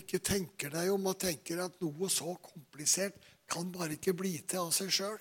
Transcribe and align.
ikke 0.00 0.22
tenker 0.24 0.72
deg 0.74 0.90
om 0.94 1.10
og 1.10 1.18
tenker 1.20 1.62
at 1.64 1.76
noe 1.82 2.10
så 2.12 2.34
komplisert 2.42 3.16
kan 3.50 3.70
bare 3.74 3.98
ikke 3.98 4.16
bli 4.16 4.36
til 4.48 4.64
av 4.64 4.72
seg 4.74 4.92
sjøl. 4.94 5.18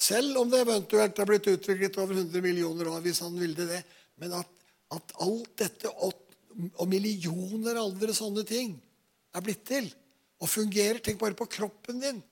Selv 0.00 0.40
om 0.40 0.50
det 0.50 0.62
eventuelt 0.64 1.18
er 1.20 1.28
blitt 1.28 1.48
utviklet 1.52 1.98
over 2.00 2.16
100 2.16 2.42
millioner 2.44 2.88
år, 2.88 3.02
hvis 3.04 3.20
han 3.20 3.36
ville 3.36 3.66
det. 3.68 3.82
Men 4.20 4.38
at, 4.38 4.48
at 4.96 5.14
alt 5.20 5.52
dette 5.60 5.92
og, 5.92 6.16
og 6.80 6.86
millioner 6.88 7.80
andre 7.82 8.14
sånne 8.16 8.46
ting 8.48 8.78
er 9.36 9.44
blitt 9.44 9.66
til 9.68 9.90
og 10.40 10.48
fungerer 10.48 11.02
Tenk 11.04 11.20
bare 11.20 11.36
på 11.36 11.48
kroppen 11.52 12.00
din. 12.00 12.22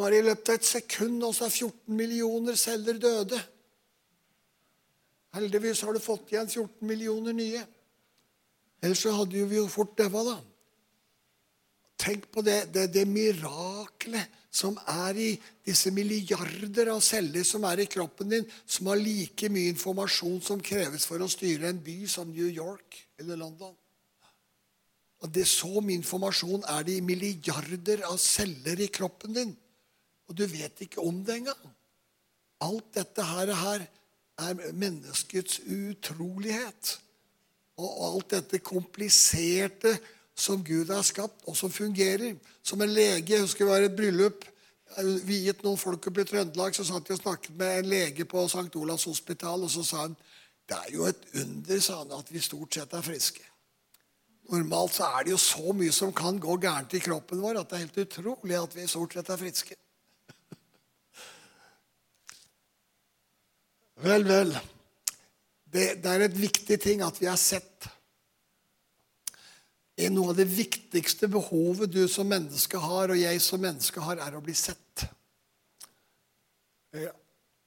Bare 0.00 0.16
i 0.16 0.24
løpet 0.24 0.48
av 0.48 0.56
et 0.56 0.66
sekund 0.66 1.20
og 1.26 1.34
så 1.36 1.46
er 1.46 1.52
14 1.52 1.96
millioner 1.96 2.56
celler 2.56 2.96
døde. 3.00 3.38
Heldigvis 5.36 5.84
har 5.84 5.92
du 5.92 6.00
fått 6.02 6.32
igjen 6.32 6.48
14 6.48 6.88
millioner 6.88 7.36
nye. 7.36 7.62
Ellers 8.82 9.02
så 9.04 9.14
hadde 9.14 9.46
vi 9.46 9.60
jo 9.60 9.68
fort 9.70 9.94
daua, 9.98 10.24
da. 10.26 10.38
Tenk 12.02 12.26
på 12.34 12.42
det, 12.42 12.64
det, 12.74 12.88
det 12.90 13.04
miraklet 13.06 14.40
som 14.52 14.74
er 14.90 15.16
i 15.16 15.28
disse 15.64 15.92
milliarder 15.94 16.90
av 16.92 17.00
celler 17.04 17.44
som 17.46 17.62
er 17.68 17.84
i 17.84 17.88
kroppen 17.88 18.32
din, 18.32 18.48
som 18.66 18.90
har 18.90 18.98
like 18.98 19.48
mye 19.52 19.70
informasjon 19.72 20.42
som 20.44 20.60
kreves 20.60 21.06
for 21.08 21.22
å 21.22 21.30
styre 21.30 21.70
en 21.70 21.80
by 21.80 22.02
som 22.10 22.28
New 22.28 22.50
York 22.50 22.98
eller 23.22 23.38
London. 23.40 23.72
Og 25.22 25.30
det 25.30 25.46
Så 25.46 25.80
mye 25.80 26.00
informasjon 26.00 26.64
er 26.66 26.82
det 26.82 26.98
i 26.98 27.06
milliarder 27.06 28.02
av 28.08 28.18
celler 28.18 28.80
i 28.82 28.90
kroppen 28.90 29.32
din. 29.36 29.54
Og 30.26 30.34
du 30.34 30.42
vet 30.50 30.82
ikke 30.82 31.00
om 31.00 31.22
det 31.22 31.38
engang. 31.38 31.70
Alt 32.62 32.90
dette 32.98 33.22
her, 33.22 33.54
her 33.54 33.86
er 34.42 34.72
menneskets 34.74 35.60
utrolighet. 35.62 36.96
Og 37.82 38.02
alt 38.08 38.34
dette 38.36 38.62
kompliserte 38.64 39.96
som 40.38 40.62
Gud 40.64 40.90
har 40.90 41.02
skapt, 41.04 41.42
og 41.46 41.56
som 41.56 41.70
fungerer. 41.70 42.36
Som 42.62 42.82
en 42.82 42.92
lege 42.92 43.34
Jeg 43.34 43.44
husker 43.44 43.64
det 43.64 43.72
var 43.72 43.86
et 43.86 43.96
bryllup. 43.96 44.44
Viet 45.26 45.62
noen 45.64 45.80
folk 45.80 46.06
opp 46.08 46.18
i 46.18 46.24
Trøndelag. 46.28 46.74
Så 46.76 46.84
satt 46.88 47.08
jeg 47.08 47.18
og 47.18 47.24
snakket 47.24 47.56
med 47.58 47.78
en 47.78 47.90
lege 47.90 48.24
på 48.28 48.44
St. 48.48 48.70
Olavs 48.76 49.08
hospital, 49.08 49.64
og 49.64 49.70
så 49.70 49.82
sa 49.86 49.96
han 50.06 50.16
det 50.70 50.76
er 50.78 50.92
jo 50.94 51.04
et 51.04 51.24
under 51.42 51.80
sa 51.82 51.98
han, 51.98 52.12
at 52.16 52.28
vi 52.32 52.40
stort 52.40 52.74
sett 52.74 52.92
er 52.94 53.02
friske. 53.04 53.42
Normalt 54.52 54.94
så 54.94 55.04
er 55.18 55.24
det 55.24 55.32
jo 55.34 55.40
så 55.40 55.72
mye 55.76 55.92
som 55.94 56.12
kan 56.14 56.38
gå 56.40 56.56
gærent 56.62 56.94
i 56.94 57.00
kroppen 57.02 57.42
vår, 57.42 57.60
at 57.60 57.70
det 57.70 57.76
er 57.76 57.84
helt 57.86 58.02
utrolig 58.04 58.56
at 58.58 58.76
vi 58.76 58.90
stort 58.90 59.12
sett 59.16 59.30
er 59.30 59.40
friske. 59.40 59.74
Vel, 64.06 64.24
vel. 64.26 64.50
Det, 65.72 65.86
det 66.04 66.10
er 66.12 66.26
et 66.26 66.36
viktig 66.36 66.78
ting 66.82 67.02
at 67.04 67.16
vi 67.20 67.30
har 67.30 67.40
sett 67.40 67.88
er 69.96 70.12
noe 70.12 70.32
av 70.32 70.38
det 70.38 70.48
viktigste 70.48 71.28
behovet 71.30 71.92
du 71.92 72.04
som 72.10 72.28
menneske 72.28 72.80
har, 72.80 73.12
og 73.12 73.18
jeg 73.18 73.40
som 73.44 73.60
menneske 73.62 74.02
har, 74.02 74.20
er 74.24 74.36
å 74.36 74.44
bli 74.44 74.54
sett. 74.56 75.04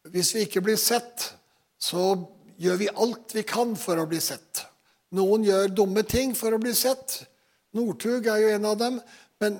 Hvis 0.09 0.33
vi 0.35 0.45
ikke 0.45 0.63
blir 0.65 0.79
sett, 0.79 1.31
så 1.77 2.13
gjør 2.61 2.81
vi 2.81 2.89
alt 2.89 3.35
vi 3.35 3.45
kan 3.47 3.75
for 3.79 4.01
å 4.01 4.07
bli 4.09 4.21
sett. 4.23 4.65
Noen 5.15 5.45
gjør 5.45 5.71
dumme 5.71 6.03
ting 6.07 6.33
for 6.37 6.55
å 6.55 6.61
bli 6.61 6.73
sett. 6.75 7.21
Northug 7.77 8.27
er 8.31 8.41
jo 8.41 8.51
en 8.55 8.67
av 8.71 8.79
dem. 8.79 8.99
Men 9.43 9.57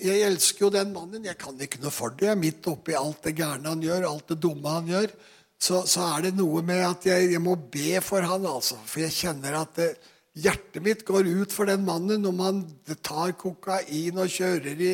jeg 0.00 0.22
elsker 0.24 0.66
jo 0.66 0.70
den 0.72 0.92
mannen. 0.94 1.26
Jeg 1.26 1.38
kan 1.40 1.58
ikke 1.60 1.80
noe 1.82 1.92
for 1.92 2.14
det. 2.16 2.26
Jeg 2.26 2.34
er 2.34 2.40
Midt 2.40 2.68
oppi 2.70 2.96
alt 2.96 3.20
det 3.26 3.36
gærne 3.38 3.68
han 3.68 3.84
gjør, 3.84 4.08
alt 4.08 4.32
det 4.32 4.38
dumme 4.42 4.72
han 4.72 4.88
gjør, 4.88 5.12
så, 5.58 5.82
så 5.90 6.04
er 6.14 6.28
det 6.28 6.36
noe 6.38 6.62
med 6.62 6.84
at 6.86 7.06
jeg, 7.08 7.32
jeg, 7.32 7.42
må 7.42 7.56
be 7.58 7.98
for 8.04 8.22
han, 8.22 8.46
altså. 8.46 8.78
For 8.86 9.02
jeg 9.02 9.16
kjenner 9.16 9.58
at 9.64 9.74
det, 9.78 9.90
Hjertet 10.38 10.84
mitt 10.84 11.00
går 11.02 11.26
ut 11.26 11.50
for 11.50 11.66
den 11.66 11.82
mannen 11.82 12.22
når 12.22 12.34
man 12.36 12.60
tar 13.02 13.32
kokain 13.34 14.20
og 14.22 14.30
kjører 14.30 14.82
i 14.86 14.92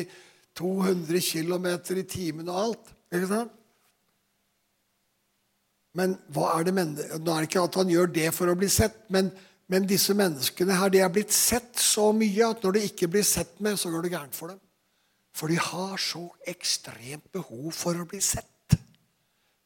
200 0.57 1.21
km 1.21 1.67
i 1.99 2.05
timen 2.09 2.49
og 2.49 2.61
alt. 2.61 2.93
Ikke 3.13 3.29
sant? 3.29 3.51
Men 5.95 6.17
hva 6.33 6.55
er 6.55 6.65
det 6.67 6.73
Nå 6.75 6.87
er 6.89 7.43
det 7.43 7.49
ikke 7.49 7.67
at 7.67 7.77
han 7.77 7.91
gjør 7.93 8.09
det 8.15 8.31
for 8.35 8.49
å 8.51 8.57
bli 8.57 8.71
sett, 8.71 9.05
men, 9.13 9.29
men 9.71 9.85
disse 9.87 10.15
menneskene 10.17 10.79
her, 10.79 10.91
de 10.91 11.03
er 11.05 11.13
blitt 11.13 11.35
sett 11.35 11.77
så 11.79 12.09
mye 12.15 12.49
at 12.49 12.65
når 12.65 12.79
de 12.79 12.87
ikke 12.89 13.11
blir 13.13 13.27
sett 13.27 13.59
med, 13.63 13.77
så 13.79 13.93
går 13.93 14.07
det 14.07 14.15
gærent 14.15 14.35
for 14.35 14.51
dem. 14.51 14.59
For 15.35 15.51
de 15.51 15.59
har 15.59 16.01
så 16.01 16.25
ekstremt 16.47 17.29
behov 17.35 17.69
for 17.75 18.01
å 18.01 18.07
bli 18.09 18.23
sett. 18.23 18.49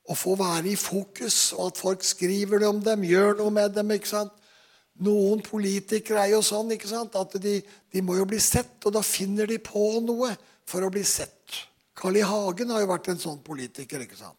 Å 0.10 0.18
få 0.18 0.34
være 0.40 0.72
i 0.72 0.78
fokus, 0.80 1.52
og 1.54 1.70
at 1.70 1.82
folk 1.82 2.06
skriver 2.06 2.66
om 2.68 2.82
dem, 2.82 3.06
gjør 3.06 3.38
noe 3.38 3.54
med 3.54 3.76
dem. 3.78 3.92
ikke 3.94 4.10
sant? 4.10 4.34
Noen 5.06 5.44
politikere 5.46 6.26
er 6.26 6.34
jo 6.34 6.42
sånn 6.44 6.74
ikke 6.76 6.90
sant? 6.90 7.16
at 7.16 7.38
de, 7.40 7.60
de, 7.62 8.02
må 8.04 8.18
jo 8.18 8.26
bli 8.28 8.40
sett, 8.44 8.76
og 8.84 8.98
da 8.98 9.04
finner 9.06 9.48
de 9.48 9.60
på 9.64 10.02
noe 10.04 10.34
for 10.68 10.84
å 10.84 10.92
bli 10.92 11.06
sett. 11.08 11.62
Carl 12.00 12.18
I. 12.18 12.26
Hagen 12.26 12.72
har 12.74 12.84
jo 12.84 12.90
vært 12.90 13.12
en 13.12 13.22
sånn 13.22 13.40
politiker 13.46 14.04
ikke 14.04 14.20
sant? 14.20 14.36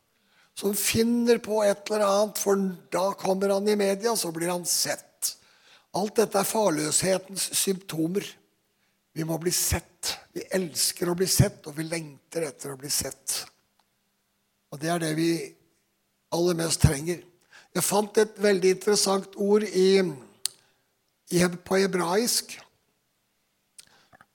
som 0.61 0.75
finner 0.77 1.39
på 1.41 1.63
et 1.65 1.89
eller 1.89 2.05
annet, 2.05 2.39
for 2.39 2.59
da 2.93 3.07
kommer 3.17 3.55
han 3.55 3.69
i 3.71 3.79
media, 3.81 4.13
så 4.17 4.29
blir 4.35 4.51
han 4.53 4.67
sett. 4.69 5.31
Alt 5.97 6.19
dette 6.21 6.37
er 6.37 6.49
farløshetens 6.49 7.47
symptomer. 7.57 8.27
Vi 9.17 9.25
må 9.25 9.39
bli 9.41 9.53
sett. 9.55 10.13
Vi 10.37 10.45
elsker 10.59 11.09
å 11.09 11.17
bli 11.17 11.29
sett, 11.31 11.65
og 11.67 11.79
vi 11.79 11.87
lengter 11.89 12.45
etter 12.51 12.75
å 12.75 12.79
bli 12.79 12.91
sett. 12.93 13.39
Og 14.71 14.83
det 14.83 14.93
er 14.93 15.01
det 15.03 15.15
vi 15.17 15.31
aller 16.33 16.55
mest 16.55 16.81
trenger. 16.83 17.23
Jeg 17.75 17.87
fant 17.87 18.19
et 18.19 18.43
veldig 18.43 18.75
interessant 18.77 19.37
ord 19.37 19.63
i 19.63 20.03
på 21.65 21.79
hebraisk. 21.79 22.57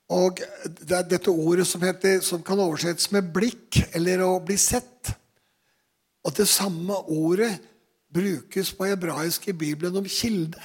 Og 0.08 0.40
det 0.64 0.96
er 0.96 1.08
dette 1.10 1.34
ordet 1.34 1.66
som, 1.68 1.82
heter, 1.82 2.22
som 2.22 2.44
kan 2.44 2.60
oversettes 2.60 3.12
med 3.12 3.34
'blikk' 3.34 3.90
eller 3.96 4.22
'å 4.24 4.46
bli 4.46 4.56
sett'. 4.56 5.14
Og 6.24 6.38
det 6.38 6.48
samme 6.48 6.94
ordet 6.94 7.60
brukes 8.14 8.74
på 8.74 8.86
hebraisk 8.86 9.48
i 9.48 9.52
Bibelen 9.52 9.96
om 9.96 10.06
kilde. 10.06 10.62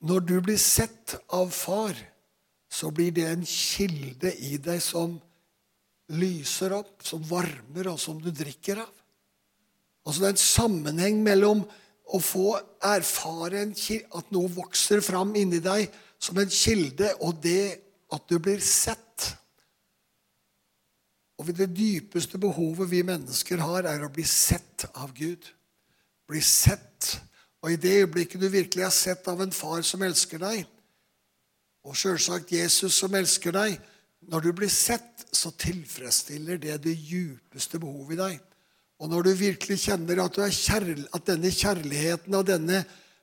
Når 0.00 0.20
du 0.20 0.40
blir 0.40 0.56
sett 0.56 1.14
av 1.28 1.50
far, 1.50 1.94
så 2.70 2.90
blir 2.90 3.10
det 3.12 3.26
en 3.28 3.44
kilde 3.46 4.32
i 4.36 4.56
deg 4.56 4.82
som 4.82 5.20
lyser 6.16 6.74
opp, 6.74 7.02
som 7.06 7.22
varmer, 7.26 7.92
og 7.92 8.00
som 8.00 8.18
du 8.22 8.30
drikker 8.34 8.82
av. 8.82 8.90
Altså 10.06 10.22
Det 10.22 10.28
er 10.28 10.34
en 10.34 10.42
sammenheng 10.42 11.20
mellom 11.22 11.62
å 12.10 12.18
få 12.22 12.54
erfare 12.82 13.62
at 13.68 14.32
noe 14.34 14.50
vokser 14.50 15.02
fram 15.04 15.34
inni 15.38 15.60
deg 15.62 15.86
som 16.20 16.38
en 16.40 16.50
kilde, 16.50 17.12
og 17.22 17.38
det 17.44 17.78
at 18.10 18.26
du 18.28 18.38
blir 18.42 18.60
sett. 18.64 19.28
Og 21.40 21.52
Det 21.56 21.70
dypeste 21.72 22.38
behovet 22.38 22.90
vi 22.90 23.02
mennesker 23.06 23.62
har, 23.62 23.86
er 23.88 24.04
å 24.04 24.12
bli 24.12 24.26
sett 24.28 24.84
av 24.94 25.14
Gud. 25.16 25.46
Bli 26.28 26.42
sett. 26.44 27.20
Og 27.62 27.72
i 27.72 27.78
det 27.80 28.02
øyeblikket 28.02 28.40
du 28.40 28.48
virkelig 28.48 28.84
er 28.84 28.92
sett 28.94 29.28
av 29.28 29.40
en 29.40 29.52
far 29.52 29.82
som 29.86 30.02
elsker 30.02 30.40
deg, 30.40 30.66
og 31.84 31.96
sjølsagt 31.96 32.52
Jesus 32.52 32.98
som 33.00 33.14
elsker 33.16 33.54
deg 33.56 33.78
Når 34.28 34.44
du 34.44 34.52
blir 34.52 34.72
sett, 34.72 35.24
så 35.32 35.52
tilfredsstiller 35.54 36.58
det 36.60 36.80
det 36.84 36.96
djupeste 36.98 37.78
behovet 37.80 38.16
i 38.16 38.20
deg. 38.20 38.40
Og 39.00 39.08
når 39.08 39.24
du 39.24 39.30
virkelig 39.38 39.78
kjenner 39.86 40.20
at, 40.24 40.36
kjærl, 40.36 41.06
at 41.16 41.28
denne 41.28 41.52
kjærligheten 41.54 42.34
av 42.36 42.44
denne 42.48 42.82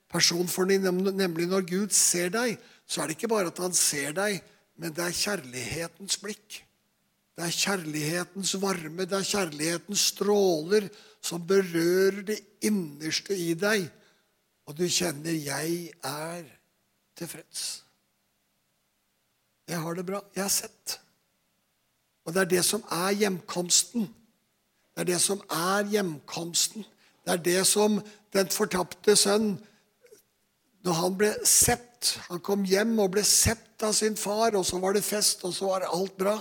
personen 0.09 0.49
for 0.49 0.65
deg, 0.69 0.81
nemlig 0.81 1.45
når 1.51 1.67
Gud 1.69 1.93
ser 1.93 2.31
deg, 2.33 2.55
så 2.87 3.03
er 3.03 3.09
det 3.09 3.17
ikke 3.17 3.29
bare 3.29 3.51
at 3.51 3.61
han 3.61 3.75
ser 3.77 4.15
deg, 4.17 4.39
men 4.79 4.95
det 4.95 5.03
er 5.05 5.19
kjærlighetens 5.19 6.17
blikk. 6.23 6.61
Det 7.37 7.45
er 7.45 7.53
kjærlighetens 7.53 8.55
varme, 8.61 9.05
det 9.05 9.19
er 9.19 9.29
kjærlighetens 9.29 10.07
stråler 10.13 10.87
som 11.21 11.43
berører 11.45 12.23
det 12.31 12.39
innerste 12.65 13.37
i 13.37 13.51
deg. 13.53 13.85
Og 14.65 14.77
du 14.77 14.87
kjenner 14.89 15.31
'jeg 15.31 15.91
er 16.03 16.43
tilfreds'. 17.15 17.86
Jeg 19.67 19.81
har 19.83 19.93
det 19.93 20.05
bra. 20.05 20.21
Jeg 20.35 20.43
er 20.45 20.53
sett. 20.53 20.99
Og 22.25 22.33
det 22.33 22.41
er 22.41 22.51
det 22.57 22.65
som 22.65 22.83
er 22.91 23.15
hjemkomsten. 23.15 24.07
Det 24.95 25.03
er 25.03 25.09
det 25.11 25.21
som 25.21 25.41
er 25.51 25.87
hjemkomsten. 25.91 26.85
Det 27.25 27.33
er 27.33 27.43
det 27.43 27.67
som 27.67 27.99
den 28.33 28.49
fortapte 28.51 29.15
sønn 29.15 29.57
Når 30.85 30.93
han 30.93 31.15
ble 31.19 31.31
sett 31.43 32.13
Han 32.29 32.39
kom 32.39 32.63
hjem 32.63 32.93
og 33.03 33.11
ble 33.15 33.23
sett 33.25 33.83
av 33.83 33.91
sin 33.93 34.15
far, 34.17 34.55
og 34.55 34.65
så 34.65 34.79
var 34.79 34.93
det 34.93 35.03
fest, 35.03 35.43
og 35.43 35.53
så 35.53 35.65
var 35.71 35.85
alt 35.85 36.15
bra. 36.17 36.37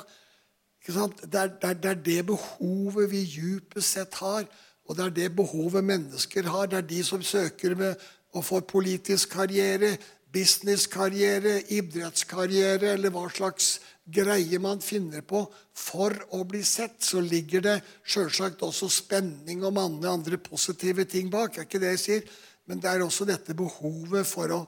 Det 0.86 0.94
er, 0.94 1.08
det, 1.26 1.64
er, 1.64 1.74
det 1.74 1.90
er 1.90 2.02
det 2.04 2.26
behovet 2.26 3.10
vi 3.10 3.24
djupest 3.24 3.96
sett 3.96 4.14
har, 4.20 4.44
og 4.86 4.96
det 4.96 5.04
er 5.04 5.14
det 5.16 5.30
behovet 5.36 5.84
mennesker 5.84 6.48
har. 6.48 6.68
Det 6.70 6.78
er 6.78 6.86
de 6.92 7.02
som 7.04 7.22
søker 7.24 7.74
med 7.74 8.04
å 8.36 8.42
få 8.44 8.60
politisk 8.68 9.34
karriere, 9.34 9.96
businesskarriere, 10.36 11.62
idrettskarriere 11.72 12.92
eller 12.92 13.12
hva 13.14 13.24
slags 13.32 13.76
greie 14.06 14.58
man 14.62 14.82
finner 14.84 15.24
på 15.26 15.40
for 15.76 16.14
å 16.36 16.42
bli 16.48 16.62
sett, 16.66 17.00
så 17.02 17.22
ligger 17.24 17.64
det 17.64 17.76
sjølsagt 18.06 18.62
også 18.66 18.88
spenning 18.92 19.64
og 19.64 19.74
mange 19.76 20.10
andre 20.10 20.38
positive 20.38 21.06
ting 21.10 21.30
bak. 21.32 21.56
er 21.56 21.66
ikke 21.66 21.82
det 21.82 21.96
jeg 21.96 22.02
sier. 22.04 22.28
Men 22.66 22.82
det 22.82 22.90
er 22.90 23.02
også 23.04 23.26
dette 23.26 23.54
behovet 23.54 24.26
for 24.26 24.52
å 24.52 24.60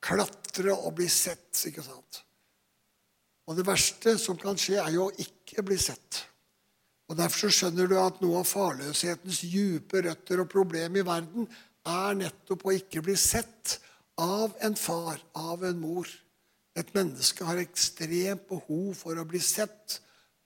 klatre 0.00 0.74
og 0.74 0.94
bli 0.98 1.08
sett. 1.10 1.50
ikke 1.66 1.84
sant? 1.84 2.22
Og 3.50 3.58
det 3.58 3.66
verste 3.66 4.14
som 4.18 4.38
kan 4.38 4.58
skje, 4.58 4.78
er 4.78 4.94
jo 4.94 5.08
å 5.08 5.16
ikke 5.18 5.64
bli 5.66 5.78
sett. 5.78 6.24
Og 7.10 7.18
Derfor 7.18 7.50
så 7.50 7.64
skjønner 7.64 7.90
du 7.90 7.96
at 7.98 8.20
noe 8.22 8.44
av 8.44 8.46
farløshetens 8.46 9.42
dype 9.42 10.04
røtter 10.06 10.44
og 10.44 10.50
problem 10.50 11.00
i 11.00 11.06
verden 11.06 11.48
er 11.90 12.18
nettopp 12.18 12.68
å 12.68 12.74
ikke 12.76 13.02
bli 13.02 13.16
sett 13.18 13.80
av 14.20 14.54
en 14.60 14.76
far, 14.76 15.20
av 15.32 15.64
en 15.64 15.80
mor. 15.80 16.08
Et 16.78 16.94
menneske 16.94 17.44
har 17.44 17.60
ekstremt 17.60 18.46
behov 18.48 18.92
for 18.98 19.18
å 19.18 19.26
bli 19.28 19.40
sett 19.42 19.98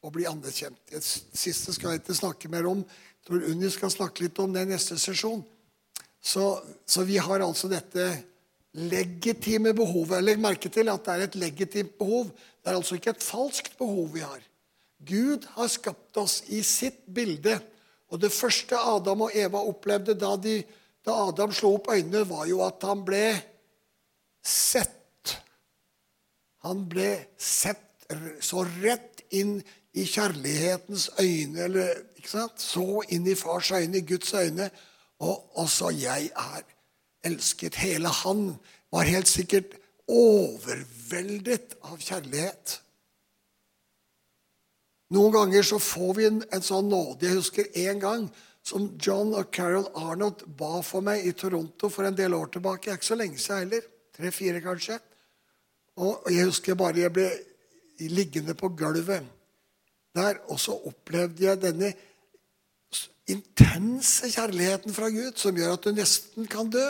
og 0.04 0.14
bli 0.16 0.26
anerkjent. 0.28 0.78
Det 0.90 1.02
siste 1.02 1.74
skal 1.74 1.94
jeg 1.94 2.04
ikke 2.04 2.16
snakke 2.16 2.50
mer 2.52 2.68
om. 2.68 2.84
Jeg 2.84 3.28
tror 3.28 3.48
Unni 3.50 3.70
skal 3.72 3.92
snakke 3.92 4.26
litt 4.26 4.38
om 4.42 4.52
det 4.54 4.64
i 4.64 4.70
neste 4.74 4.98
sesjon. 5.00 5.42
Så, 6.24 6.44
så, 6.88 7.04
vi 7.04 7.18
har 7.20 7.44
altså 7.44 7.68
dette 7.68 8.06
legitime 8.80 9.74
behovet. 9.76 10.24
Legg 10.24 10.40
merke 10.40 10.70
til 10.72 10.88
at 10.92 11.04
det 11.04 11.14
er 11.14 11.26
et 11.26 11.38
legitimt 11.40 11.98
behov. 12.00 12.30
Det 12.60 12.72
er 12.72 12.78
altså 12.78 12.96
ikke 12.96 13.12
et 13.12 13.24
falskt 13.24 13.76
behov 13.80 14.12
vi 14.14 14.24
har. 14.24 14.40
Gud 15.04 15.44
har 15.56 15.68
skapt 15.68 16.16
oss 16.20 16.40
i 16.48 16.62
sitt 16.64 17.02
bilde. 17.12 17.58
Og 18.12 18.20
det 18.22 18.32
første 18.32 18.78
Adam 18.78 19.26
og 19.26 19.36
Eva 19.36 19.60
opplevde 19.68 20.16
da, 20.16 20.32
de, 20.40 20.62
da 21.04 21.16
Adam 21.28 21.52
slo 21.52 21.74
opp 21.76 21.90
øynene, 21.92 22.24
var 22.28 22.48
jo 22.48 22.62
at 22.64 22.84
han 22.88 23.04
ble 23.04 23.26
sett. 24.44 25.36
Han 26.64 26.86
ble 26.88 27.10
sett 27.40 28.06
så 28.44 28.64
rett 28.80 29.24
inn 29.34 29.58
i 29.94 30.04
kjærlighetens 30.08 31.08
øyne, 31.20 31.66
eller 31.66 31.90
ikke 32.18 32.30
sant? 32.30 32.60
så 32.60 33.02
inn 33.14 33.26
i 33.30 33.36
fars 33.38 33.70
øyne, 33.72 33.98
i 33.98 34.06
Guds 34.06 34.34
øyne. 34.34 34.70
Og 35.24 35.58
også 35.60 35.90
jeg 35.94 36.30
er 36.34 36.62
elsket. 37.24 37.74
Hele 37.74 38.08
han 38.08 38.56
var 38.92 39.08
helt 39.08 39.30
sikkert 39.30 39.76
overveldet 40.10 41.76
av 41.82 42.00
kjærlighet. 42.00 42.80
Noen 45.14 45.32
ganger 45.32 45.62
så 45.62 45.78
får 45.78 46.12
vi 46.18 46.26
en, 46.26 46.42
en 46.52 46.64
sånn 46.64 46.90
nåde. 46.90 47.28
Jeg 47.28 47.38
husker 47.38 47.70
en 47.86 48.02
gang 48.02 48.26
som 48.64 48.88
John 49.00 49.34
og 49.36 49.52
Carol 49.54 49.86
Arnott 49.94 50.42
ba 50.58 50.80
for 50.82 51.04
meg 51.04 51.26
i 51.28 51.34
Toronto 51.36 51.90
for 51.92 52.08
en 52.08 52.16
del 52.16 52.34
år 52.34 52.50
tilbake. 52.54 52.86
Det 52.86 52.94
er 52.94 53.00
ikke 53.00 53.12
så 53.12 53.20
lenge 53.20 53.38
siden 53.38 53.66
heller. 53.66 53.90
Tre-fire, 54.14 54.60
kanskje. 54.62 54.98
Og 56.02 56.26
jeg 56.30 56.46
husker 56.48 56.78
bare 56.78 57.04
jeg 57.04 57.12
ble 57.14 57.28
liggende 58.10 58.54
på 58.58 58.72
gulvet 58.74 59.26
der, 60.14 60.38
og 60.50 60.58
så 60.62 60.74
opplevde 60.86 61.44
jeg 61.44 61.62
denne 61.62 61.90
intense 63.30 64.28
kjærligheten 64.30 64.94
fra 64.94 65.08
Gud 65.10 65.38
som 65.40 65.56
gjør 65.56 65.74
at 65.74 65.86
du 65.86 65.94
nesten 65.96 66.46
kan 66.50 66.70
dø. 66.70 66.88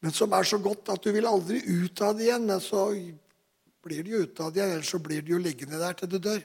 Men 0.00 0.14
som 0.16 0.32
er 0.32 0.46
så 0.48 0.58
godt 0.58 0.88
at 0.94 1.04
du 1.04 1.12
vil 1.12 1.28
aldri 1.28 1.60
ut 1.60 2.00
av 2.02 2.16
det 2.16 2.26
igjen. 2.26 2.46
Men 2.48 2.62
så 2.64 2.86
blir 3.84 4.04
du 4.04 4.14
ute 4.22 4.42
av 4.42 4.54
det 4.54 4.62
igjen, 4.62 4.72
ellers 4.78 4.92
så 4.94 5.02
blir 5.02 5.22
du 5.22 5.34
jo 5.34 5.42
liggende 5.42 5.80
der 5.80 5.98
til 5.98 6.10
du 6.10 6.18
dør. 6.18 6.40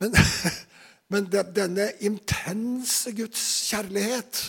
Men, 0.00 0.16
men 1.12 1.28
denne 1.30 1.90
intense 2.04 3.12
Guds 3.16 3.44
kjærlighet, 3.70 4.42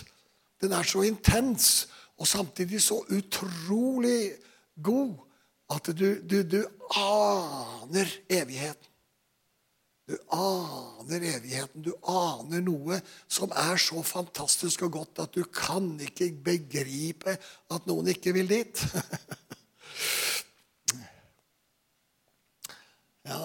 den 0.63 0.73
er 0.73 0.87
så 0.87 1.03
intens 1.05 1.87
og 2.17 2.27
samtidig 2.27 2.81
så 2.81 2.97
utrolig 3.13 4.31
god 4.83 5.15
at 5.69 5.85
du, 5.99 6.21
du, 6.23 6.43
du 6.43 6.67
aner 6.95 8.07
evigheten. 8.29 8.87
Du 10.07 10.17
aner 10.31 11.21
evigheten. 11.35 11.83
Du 11.83 11.91
aner 12.07 12.61
noe 12.63 13.01
som 13.27 13.51
er 13.51 13.75
så 13.81 14.03
fantastisk 14.07 14.81
og 14.87 14.91
godt 14.95 15.19
at 15.25 15.35
du 15.35 15.43
kan 15.51 15.99
ikke 15.99 16.31
begripe 16.45 17.37
at 17.75 17.87
noen 17.89 18.07
ikke 18.13 18.33
vil 18.37 18.47
dit. 18.49 18.75
ja. 23.27 23.41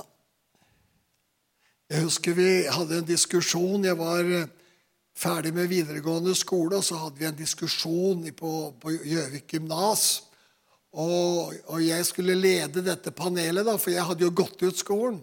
Jeg 1.91 2.03
husker 2.07 2.33
vi 2.39 2.51
hadde 2.71 2.99
en 3.03 3.11
diskusjon. 3.11 3.85
Jeg 3.85 3.99
var 3.99 4.23
ferdig 5.23 5.53
med 5.55 5.71
videregående 5.71 6.35
skole, 6.35 6.81
og 6.81 6.85
så 6.87 6.99
hadde 6.99 7.21
vi 7.21 7.29
en 7.29 7.39
diskusjon 7.39 8.25
på 8.37 8.53
Gjøvik 9.07 9.47
gymnas. 9.55 10.07
Og, 10.93 11.55
og, 11.71 11.79
jeg 11.81 12.05
skulle 12.05 12.37
lede 12.37 12.83
dette 12.85 13.15
panelet, 13.17 13.65
da, 13.65 13.79
for 13.81 13.95
jeg 13.95 14.05
hadde 14.05 14.27
jo 14.27 14.35
gått 14.43 14.61
ut 14.61 14.77
skolen. 14.77 15.23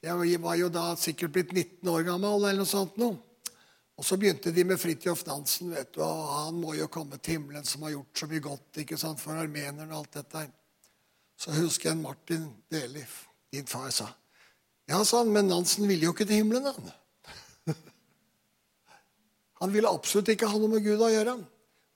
Jeg 0.00 0.38
var 0.40 0.56
jo 0.56 0.68
da 0.72 0.92
sikkert 0.96 1.34
blitt 1.34 1.50
19 1.52 1.88
år 1.92 2.06
gammel. 2.06 2.38
eller 2.38 2.62
noe 2.62 2.68
sånt 2.68 2.96
noe. 3.00 3.18
Og 4.00 4.06
så 4.06 4.16
begynte 4.16 4.52
de 4.54 4.64
med 4.64 4.80
Fridtjof 4.80 5.26
Nansen. 5.26 5.74
vet 5.74 5.92
du, 5.92 6.00
og 6.00 6.46
Han 6.46 6.60
må 6.62 6.74
jo 6.74 6.86
komme 6.88 7.18
til 7.18 7.36
himmelen, 7.36 7.64
som 7.64 7.82
har 7.82 7.90
gjort 7.90 8.22
så 8.22 8.26
mye 8.30 8.40
godt 8.40 8.80
ikke 8.84 8.96
sant, 8.96 9.20
for 9.20 9.36
armenerne. 9.36 9.92
og 9.92 9.98
alt 9.98 10.14
dette. 10.14 10.46
Så 11.36 11.52
husker 11.52 11.90
jeg 11.90 11.96
en 11.96 12.02
Martin 12.02 12.48
Deli, 12.70 13.04
din 13.52 13.66
far, 13.66 13.90
sa 13.90 14.08
Ja, 14.88 15.04
sa 15.04 15.18
han, 15.18 15.32
men 15.32 15.48
Nansen 15.48 15.88
ville 15.88 16.04
jo 16.04 16.12
ikke 16.12 16.24
til 16.24 16.40
himmelen, 16.40 16.64
han. 16.64 17.76
Han 19.60 19.72
ville 19.72 19.88
absolutt 19.92 20.32
ikke 20.32 20.48
ha 20.48 20.58
noe 20.58 20.72
med 20.72 20.84
Gud 20.84 21.00
å 21.04 21.12
gjøre. 21.12 21.36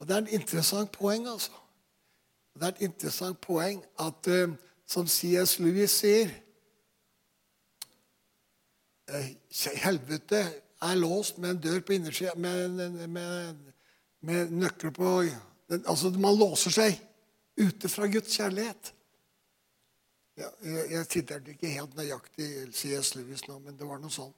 Og 0.00 0.08
Det 0.08 0.16
er 0.16 0.22
et 0.22 0.34
interessant 0.40 0.93
poeng. 0.93 1.28
altså. 1.28 1.52
Det 2.55 2.62
er 2.62 2.75
et 2.76 2.87
interessant 2.90 3.40
poeng 3.40 3.82
at, 3.99 4.28
uh, 4.28 4.52
som 4.87 5.06
C.S. 5.06 5.58
Lewis 5.58 5.90
sier 5.90 6.31
Eh, 9.08 9.37
helvete 9.84 10.40
er 10.81 10.94
låst 10.96 11.38
med 11.38 11.50
en 11.50 11.61
dør 11.61 11.81
på 11.81 11.93
innersida 11.93 12.32
med, 12.37 12.70
med, 13.08 13.56
med, 14.20 14.50
nøkler 14.50 14.90
på 14.90 15.25
Altså, 15.69 16.11
man 16.11 16.37
låser 16.37 16.70
seg 16.70 16.99
ute 17.56 17.88
fra 17.88 18.06
Guds 18.06 18.37
kjærlighet. 18.37 18.90
Ja, 20.37 20.49
jeg, 20.62 20.90
jeg 20.90 21.06
siterte 21.08 21.55
ikke 21.55 21.72
helt 21.72 21.96
nøyaktig 21.96 22.49
C.S. 22.76 23.14
Lewis 23.16 23.46
nå, 23.49 23.58
men 23.64 23.78
det 23.78 23.88
var 23.88 24.00
noe 24.02 24.12
sånn. 24.12 24.32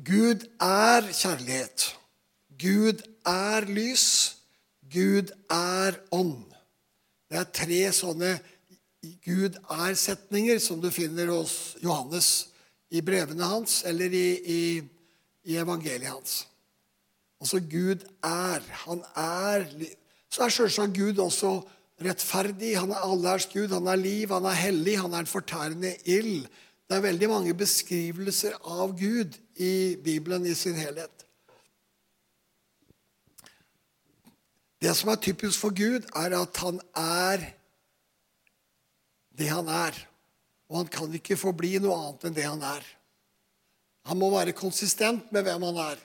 Gud 0.00 0.46
er 0.60 1.08
kjærlighet. 1.12 1.90
Gud 2.58 3.02
er 3.28 3.66
lys. 3.68 4.36
Gud 4.92 5.32
er 5.50 5.98
ånd. 6.12 6.44
Det 7.28 7.38
er 7.40 7.52
tre 7.52 7.82
sånne 7.96 8.32
Gud 9.24 9.56
er-setninger 9.72 10.60
som 10.62 10.80
du 10.80 10.88
finner 10.94 11.32
hos 11.32 11.74
Johannes 11.82 12.28
i 12.92 13.00
brevene 13.02 13.48
hans 13.48 13.80
eller 13.88 14.12
i, 14.14 14.26
i, 14.38 14.62
i 15.48 15.58
evangeliet 15.58 16.12
hans. 16.12 16.42
Altså 17.42 17.58
Gud 17.60 18.04
er. 18.22 18.62
Han 18.86 19.02
er 19.18 19.66
Så 20.32 20.44
er 20.44 20.54
selvsagt 20.54 20.96
Gud 20.96 21.18
også 21.18 21.56
rettferdig. 22.00 22.76
Han 22.78 22.92
er 22.94 23.02
allværs 23.04 23.48
Gud. 23.52 23.68
Han 23.74 23.86
er 23.90 23.96
liv, 24.00 24.28
han 24.32 24.46
er 24.48 24.56
hellig, 24.56 24.98
han 25.00 25.12
er 25.12 25.24
en 25.24 25.26
fortærende 25.26 25.96
ild. 26.04 26.46
Det 26.88 26.98
er 26.98 27.04
veldig 27.06 27.28
mange 27.30 27.54
beskrivelser 27.56 28.56
av 28.68 28.94
Gud 28.98 29.38
i 29.56 29.96
Bibelen 30.02 30.46
i 30.46 30.54
sin 30.58 30.76
helhet. 30.76 31.26
Det 34.82 34.92
som 34.98 35.12
er 35.12 35.20
typisk 35.22 35.60
for 35.62 35.74
Gud, 35.74 36.08
er 36.18 36.34
at 36.34 36.62
han 36.64 36.80
er 36.98 37.44
det 39.38 39.48
han 39.48 39.68
er. 39.70 39.94
Og 40.68 40.80
han 40.80 40.90
kan 40.90 41.14
ikke 41.14 41.38
forbli 41.38 41.76
noe 41.82 41.94
annet 41.98 42.26
enn 42.26 42.36
det 42.36 42.48
han 42.48 42.64
er. 42.66 42.82
Han 44.10 44.18
må 44.18 44.32
være 44.32 44.56
konsistent 44.56 45.30
med 45.32 45.46
hvem 45.46 45.62
han 45.68 45.78
er. 45.84 46.02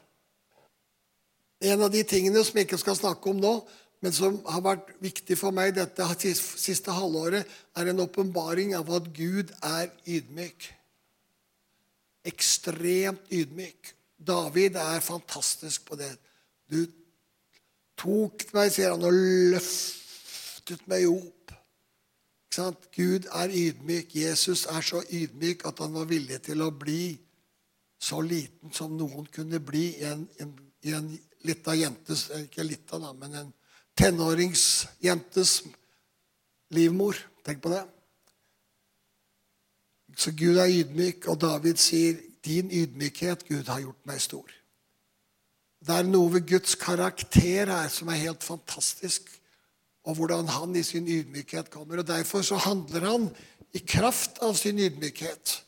En 1.71 1.81
av 1.81 1.89
de 1.89 2.03
tingene 2.05 2.43
som 2.45 2.59
jeg 2.59 2.67
ikke 2.67 2.79
skal 2.83 2.99
snakke 2.99 3.31
om 3.31 3.39
nå, 3.41 3.53
men 4.03 4.13
som 4.13 4.37
har 4.45 4.61
vært 4.65 4.91
viktig 5.01 5.37
for 5.39 5.55
meg 5.55 5.73
dette 5.77 6.05
siste 6.21 6.93
halvåret, 6.93 7.47
er 7.77 7.89
en 7.89 8.03
åpenbaring 8.03 8.75
av 8.77 8.91
at 8.93 9.09
Gud 9.15 9.53
er 9.65 9.89
ydmyk. 10.05 10.69
Ekstremt 12.27 13.31
ydmyk. 13.33 13.93
David 14.17 14.77
er 14.81 15.01
fantastisk 15.05 15.87
på 15.89 15.97
det. 15.97 16.11
Du 16.69 16.83
tok 17.97 18.45
meg, 18.53 18.69
sier 18.73 18.93
han, 18.93 19.05
og 19.07 19.17
løftet 19.53 20.85
meg 20.91 21.09
opp 21.09 21.37
Gud 22.95 23.27
er 23.33 23.51
ydmyk. 23.53 24.15
Jesus 24.15 24.65
er 24.65 24.81
så 24.81 25.03
ydmyk 25.13 25.65
at 25.69 25.79
han 25.83 25.93
var 25.93 26.07
villig 26.09 26.39
til 26.45 26.63
å 26.65 26.71
bli 26.71 27.17
så 28.01 28.21
liten 28.21 28.73
som 28.73 28.95
noen 28.97 29.27
kunne 29.33 29.59
bli 29.59 29.91
i 29.97 30.05
en, 30.05 30.27
en, 30.41 30.53
en 30.93 31.11
lita 31.45 31.73
jentes 31.77 32.27
Ikke 32.43 32.65
lita, 32.65 32.99
da, 33.01 33.13
men 33.13 33.35
en 33.35 33.53
tenåringsjentes 33.97 35.63
livmor. 36.75 37.17
Tenk 37.45 37.61
på 37.63 37.71
det. 37.73 37.83
Så 40.17 40.31
Gud 40.31 40.57
er 40.57 40.71
ydmyk, 40.71 41.27
og 41.27 41.41
David 41.41 41.75
sier, 41.75 42.15
'Din 42.45 42.71
ydmykhet, 42.71 43.47
Gud, 43.47 43.67
har 43.67 43.79
gjort 43.79 44.05
meg 44.05 44.21
stor'. 44.21 44.53
Det 45.87 45.95
er 45.95 46.03
noe 46.03 46.33
ved 46.33 46.47
Guds 46.47 46.75
karakter 46.75 47.69
her 47.69 47.87
som 47.87 48.07
er 48.07 48.23
helt 48.23 48.43
fantastisk 48.43 49.29
og 50.07 50.15
hvordan 50.15 50.47
han 50.47 50.75
i 50.75 50.83
sin 50.83 51.07
ydmykhet 51.07 51.69
kommer. 51.69 51.97
Og 51.97 52.07
Derfor 52.07 52.41
så 52.41 52.55
handler 52.55 53.09
han 53.09 53.29
i 53.75 53.83
kraft 53.83 54.39
av 54.41 54.55
sin 54.55 54.79
ydmykhet. 54.79 55.63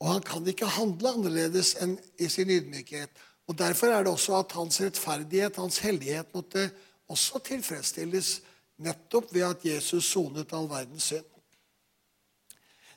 Og 0.00 0.12
han 0.12 0.22
kan 0.22 0.46
ikke 0.48 0.68
handle 0.78 1.12
annerledes 1.12 1.74
enn 1.84 1.98
i 2.18 2.28
sin 2.32 2.50
ydmykhet. 2.50 3.12
Og 3.46 3.58
Derfor 3.58 3.92
er 3.92 4.04
det 4.04 4.12
også 4.12 4.38
at 4.38 4.52
hans 4.56 4.80
rettferdighet, 4.80 5.56
hans 5.56 5.78
hellighet, 5.78 6.32
måtte 6.34 6.70
også 7.12 7.40
tilfredsstilles 7.46 8.40
nettopp 8.82 9.32
ved 9.34 9.46
at 9.46 9.64
Jesus 9.64 10.08
sonet 10.10 10.52
all 10.56 10.68
verdens 10.70 11.10
synd. 11.12 11.26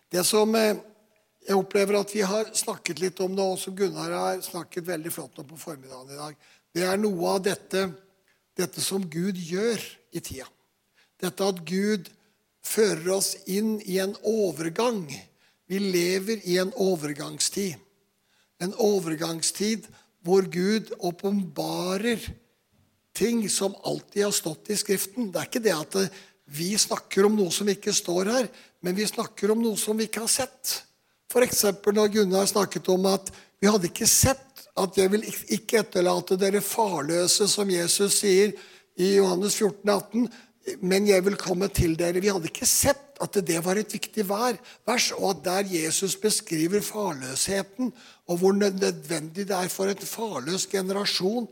Det 0.09 0.23
som 0.25 0.53
eh, 0.57 0.77
jeg 1.45 1.57
opplever 1.57 1.99
at 1.99 2.11
vi 2.13 2.23
har 2.25 2.51
snakket 2.57 3.01
litt 3.01 3.19
om 3.23 3.33
nå, 3.35 3.45
og 3.53 3.59
som 3.61 3.75
Gunnar 3.77 4.13
har 4.13 4.41
snakket 4.43 4.87
veldig 4.89 5.11
flott 5.13 5.39
om 5.41 5.47
på 5.49 5.59
formiddagen 5.61 6.13
i 6.13 6.19
dag, 6.19 6.37
det 6.75 6.85
er 6.85 6.99
noe 7.01 7.35
av 7.35 7.43
dette, 7.45 7.87
dette 8.57 8.83
som 8.83 9.05
Gud 9.09 9.37
gjør 9.37 9.81
i 10.13 10.21
tida. 10.21 10.49
Dette 11.19 11.47
at 11.51 11.61
Gud 11.67 12.09
fører 12.65 13.15
oss 13.15 13.33
inn 13.49 13.77
i 13.81 13.97
en 14.01 14.13
overgang. 14.27 15.05
Vi 15.69 15.79
lever 15.79 16.43
i 16.49 16.59
en 16.61 16.73
overgangstid. 16.77 17.77
En 18.59 18.75
overgangstid 18.75 19.87
hvor 20.25 20.45
Gud 20.51 20.91
åpenbarer 20.99 22.19
ting 23.19 23.43
som 23.51 23.75
alltid 23.83 24.23
har 24.29 24.35
stått 24.35 24.71
i 24.71 24.77
Skriften. 24.79 25.31
Det 25.31 25.41
er 25.41 25.49
ikke 25.49 25.63
det 25.63 25.75
at 25.75 25.97
vi 26.49 26.71
snakker 26.79 27.27
om 27.27 27.35
noe 27.37 27.51
som 27.53 27.67
ikke 27.69 27.93
står 27.93 28.31
her, 28.31 28.47
men 28.81 28.95
vi 28.97 29.07
snakker 29.07 29.51
om 29.53 29.61
noe 29.61 29.77
som 29.77 29.99
vi 29.99 30.07
ikke 30.07 30.23
har 30.23 30.31
sett. 30.31 30.79
F.eks. 31.29 31.65
når 31.85 32.13
Gunnar 32.15 32.47
snakket 32.49 32.87
om 32.89 33.05
at 33.11 33.29
vi 33.59 33.69
hadde 33.69 33.89
ikke 33.91 34.07
sett 34.09 34.63
at 34.79 34.97
jeg 34.97 35.11
vil 35.11 35.25
ikke 35.51 35.83
etterlate 35.83 36.37
dere 36.39 36.61
farløse, 36.63 37.47
som 37.51 37.69
Jesus 37.69 38.21
sier 38.21 38.55
i 38.99 39.15
Johannes 39.17 39.57
14, 39.59 39.83
18, 39.83 40.29
men 40.85 41.07
jeg 41.07 41.25
vil 41.25 41.37
komme 41.39 41.69
til 41.73 41.95
dere. 41.99 42.21
Vi 42.21 42.31
hadde 42.31 42.49
ikke 42.49 42.67
sett 42.69 43.19
at 43.19 43.35
det 43.45 43.59
var 43.65 43.79
et 43.79 43.93
viktig 43.93 44.23
vers, 44.29 45.09
og 45.17 45.27
at 45.33 45.43
der 45.45 45.73
Jesus 45.73 46.15
beskriver 46.19 46.83
farløsheten, 46.85 47.91
og 48.29 48.39
hvor 48.39 48.55
nødvendig 48.55 49.47
det 49.49 49.57
er 49.57 49.71
for 49.71 49.91
en 49.91 50.07
farløs 50.07 50.67
generasjon 50.71 51.49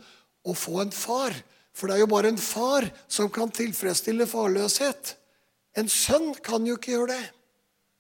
å 0.47 0.55
få 0.55 0.81
en 0.85 0.95
far. 0.95 1.35
For 1.77 1.89
det 1.89 1.97
er 1.97 2.05
jo 2.05 2.09
bare 2.09 2.31
en 2.33 2.41
far 2.41 2.87
som 3.05 3.29
kan 3.29 3.51
tilfredsstille 3.53 4.25
farløshet. 4.29 5.13
En 5.77 5.89
sønn 5.91 6.31
kan 6.41 6.65
jo 6.65 6.79
ikke 6.79 6.95
gjøre 6.95 7.11
det. 7.13 7.25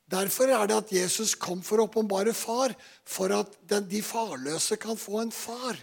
Derfor 0.09 0.49
er 0.49 0.69
det 0.69 0.77
at 0.79 0.93
Jesus 0.95 1.35
kom 1.37 1.59
for 1.61 1.83
å 1.83 1.85
åpenbare 1.89 2.33
far, 2.33 2.73
for 3.05 3.33
at 3.35 3.53
de 3.67 4.01
farløse 4.01 4.79
kan 4.81 4.97
få 4.97 5.21
en 5.21 5.33
far. 5.35 5.77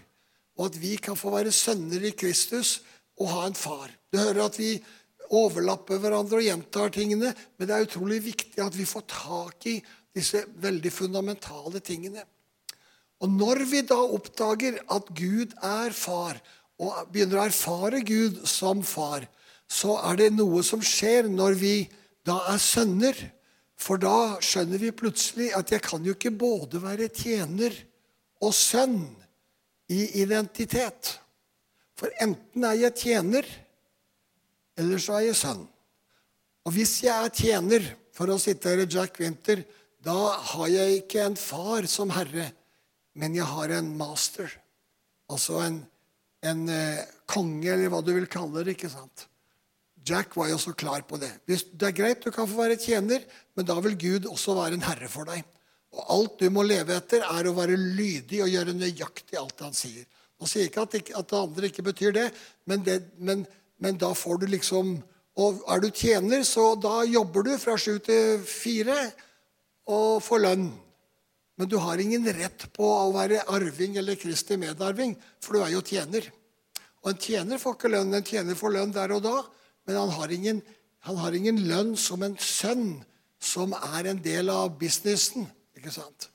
Og 0.57 0.71
at 0.71 0.79
vi 0.81 0.97
kan 1.03 1.19
få 1.19 1.31
være 1.35 1.53
sønner 1.55 2.09
i 2.09 2.15
Kristus 2.17 2.81
og 3.21 3.31
ha 3.31 3.47
en 3.47 3.59
far. 3.59 3.93
Du 4.11 4.19
hører 4.19 4.47
at 4.47 4.59
vi 4.59 4.73
overlapper 5.35 6.01
hverandre 6.03 6.41
og 6.41 6.47
gjentar 6.47 6.91
tingene, 6.95 7.31
men 7.31 7.69
det 7.69 7.77
er 7.77 7.87
utrolig 7.87 8.21
viktig 8.25 8.63
at 8.65 8.75
vi 8.77 8.89
får 8.89 9.07
tak 9.13 9.69
i 9.71 9.79
disse 10.15 10.45
veldig 10.63 10.93
fundamentale 10.95 11.83
tingene. 11.85 12.25
Og 13.23 13.31
når 13.31 13.63
vi 13.71 13.85
da 13.87 14.01
oppdager 14.03 14.81
at 14.93 15.11
Gud 15.17 15.55
er 15.63 15.95
far, 15.97 16.41
og 16.83 17.11
begynner 17.13 17.41
å 17.41 17.47
erfare 17.49 18.03
Gud 18.07 18.43
som 18.51 18.83
far, 18.87 19.27
så 19.71 19.97
er 20.11 20.19
det 20.21 20.31
noe 20.35 20.63
som 20.67 20.83
skjer 20.85 21.29
når 21.31 21.59
vi 21.61 21.75
da 22.27 22.41
er 22.53 22.61
sønner. 22.63 23.19
For 23.75 24.01
da 24.01 24.39
skjønner 24.45 24.81
vi 24.81 24.95
plutselig 24.95 25.51
at 25.57 25.73
jeg 25.75 25.83
kan 25.85 26.05
jo 26.07 26.15
ikke 26.15 26.35
både 26.35 26.81
være 26.83 27.11
tjener 27.13 27.75
og 28.45 28.55
sønn 28.55 29.03
i 29.93 30.21
identitet. 30.23 31.17
For 31.99 32.11
enten 32.23 32.67
er 32.67 32.79
jeg 32.87 32.99
tjener, 33.03 33.47
eller 34.79 35.03
så 35.03 35.19
er 35.19 35.29
jeg 35.29 35.39
sønn. 35.39 35.65
Og 36.65 36.75
hvis 36.75 36.97
jeg 37.05 37.15
er 37.15 37.35
tjener, 37.35 37.87
for 38.15 38.31
å 38.31 38.39
sitere 38.39 38.87
Jack 38.87 39.19
Winter, 39.19 39.65
da 40.05 40.37
har 40.53 40.69
jeg 40.71 41.01
ikke 41.01 41.25
en 41.25 41.37
far 41.39 41.87
som 41.91 42.13
herre, 42.15 42.53
men 43.19 43.35
jeg 43.35 43.47
har 43.51 43.73
en 43.75 43.89
master. 43.99 44.53
Altså 45.31 45.59
en, 45.65 45.81
en 46.45 46.67
eh, 46.69 47.05
konge, 47.31 47.71
eller 47.73 47.93
hva 47.93 48.03
du 48.05 48.13
vil 48.15 48.29
kalle 48.31 48.65
det. 48.65 48.77
ikke 48.77 48.93
sant? 48.93 49.27
Jack 50.05 50.37
var 50.37 50.51
jo 50.51 50.59
så 50.61 50.75
klar 50.77 51.05
på 51.09 51.17
det. 51.21 51.31
Det 51.49 51.89
er 51.89 51.97
greit, 51.97 52.25
du 52.25 52.33
kan 52.35 52.49
få 52.49 52.61
være 52.61 52.81
tjener, 52.81 53.25
men 53.57 53.69
da 53.69 53.79
vil 53.85 53.97
Gud 53.97 54.29
også 54.29 54.57
være 54.59 54.77
en 54.77 54.85
herre 54.85 55.09
for 55.09 55.29
deg. 55.31 55.41
Og 55.95 56.11
alt 56.11 56.43
du 56.43 56.51
må 56.53 56.65
leve 56.67 56.97
etter, 56.99 57.25
er 57.25 57.49
å 57.49 57.55
være 57.57 57.79
lydig 57.79 58.43
og 58.45 58.53
gjøre 58.53 58.77
nøyaktig 58.77 59.39
alt 59.41 59.65
han 59.65 59.77
sier. 59.77 60.05
Nå 60.41 60.49
sier 60.51 60.69
ikke 60.69 60.85
at, 60.85 60.97
ikke 60.99 61.17
at, 61.17 61.31
det 61.31 61.41
andre 61.41 61.71
ikke 61.71 61.87
betyr 61.87 62.15
det, 62.17 62.29
men, 62.69 62.83
det 62.85 62.99
men, 63.17 63.47
men, 63.81 63.97
da 64.01 64.11
får 64.19 64.43
du 64.43 64.49
liksom 64.53 64.97
Og 65.35 65.65
er 65.67 65.81
du 65.83 65.89
tjener, 65.91 66.45
så 66.47 66.77
da 66.79 67.01
jobber 67.11 67.43
du 67.43 67.57
fra 67.59 67.75
sju 67.75 67.97
til 67.99 68.37
fire 68.47 68.95
og 69.91 70.21
får 70.23 70.43
lønn. 70.45 70.69
Men 71.59 71.71
du 71.71 71.77
har 71.79 72.01
ingen 72.03 72.27
rett 72.35 72.67
på 72.75 72.87
å 72.87 73.13
være 73.15 73.45
arving 73.55 73.99
eller 74.01 74.19
Kristi 74.19 74.59
medarving, 74.59 75.15
for 75.43 75.55
du 75.55 75.63
er 75.63 75.75
jo 75.77 75.85
tjener. 75.87 76.27
Og 77.05 77.13
en 77.13 77.21
tjener 77.21 77.61
får 77.63 77.77
ikke 77.77 77.93
lønn. 77.93 78.15
En 78.17 78.27
tjener 78.27 78.59
får 78.59 78.75
lønn 78.75 78.95
der 78.95 79.15
og 79.15 79.23
da, 79.27 79.37
men 79.87 80.01
han 80.01 80.15
har 80.17 80.33
ingen, 80.35 80.63
han 81.07 81.21
har 81.21 81.37
ingen 81.37 81.61
lønn 81.69 81.93
som 82.01 82.25
en 82.27 82.37
sønn 82.41 82.89
som 83.45 83.75
er 83.77 84.09
en 84.11 84.23
del 84.25 84.51
av 84.51 84.73
businessen. 84.81 85.47
ikke 85.77 85.93
sant? 85.93 86.31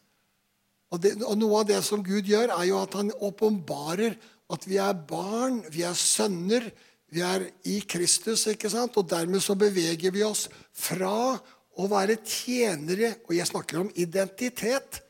Og, 0.89 1.01
det, 1.01 1.15
og, 1.21 1.35
Noe 1.37 1.61
av 1.61 1.69
det 1.69 1.81
som 1.85 2.03
Gud 2.05 2.29
gjør, 2.29 2.53
er 2.53 2.69
jo 2.69 2.79
at 2.81 2.95
han 2.97 3.11
åpenbarer 3.13 4.15
at 4.49 4.65
vi 4.65 4.79
er 4.81 4.95
barn, 5.09 5.61
vi 5.73 5.83
er 5.85 5.97
sønner, 5.97 6.69
vi 7.09 7.21
er 7.25 7.47
i 7.69 7.79
Kristus. 7.81 8.47
ikke 8.47 8.69
sant? 8.71 8.97
Og 8.97 9.09
dermed 9.09 9.41
så 9.43 9.57
beveger 9.57 10.13
vi 10.13 10.23
oss 10.25 10.47
fra 10.73 11.37
å 11.79 11.87
være 11.89 12.19
tjenere, 12.25 13.15
og 13.27 13.35
jeg 13.37 13.49
snakker 13.49 13.81
om 13.81 13.91
identitet, 13.95 15.01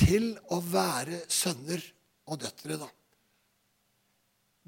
til 0.00 0.32
å 0.50 0.60
være 0.64 1.24
sønner 1.28 1.84
og 2.30 2.40
døtre. 2.40 2.78
da. 2.80 2.88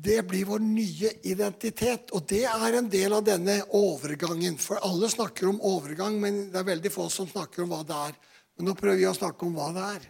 Det 0.03 0.23
blir 0.27 0.49
vår 0.49 0.63
nye 0.65 1.13
identitet. 1.29 2.11
Og 2.17 2.25
det 2.29 2.45
er 2.49 2.79
en 2.79 2.89
del 2.91 3.13
av 3.13 3.25
denne 3.27 3.61
overgangen. 3.77 4.59
For 4.59 4.81
alle 4.83 5.11
snakker 5.13 5.51
om 5.51 5.61
overgang, 5.61 6.19
men 6.21 6.49
det 6.53 6.61
er 6.61 6.71
veldig 6.73 6.93
få 6.93 7.09
som 7.13 7.29
snakker 7.29 7.65
om 7.65 7.75
hva 7.75 7.83
det 7.87 8.01
er. 8.09 8.19
Men 8.57 8.69
nå 8.69 8.77
prøver 8.79 9.01
vi 9.03 9.09
å 9.11 9.17
snakke 9.17 9.47
om 9.47 9.55
hva 9.57 9.71
det 9.77 9.87
er. 9.99 10.09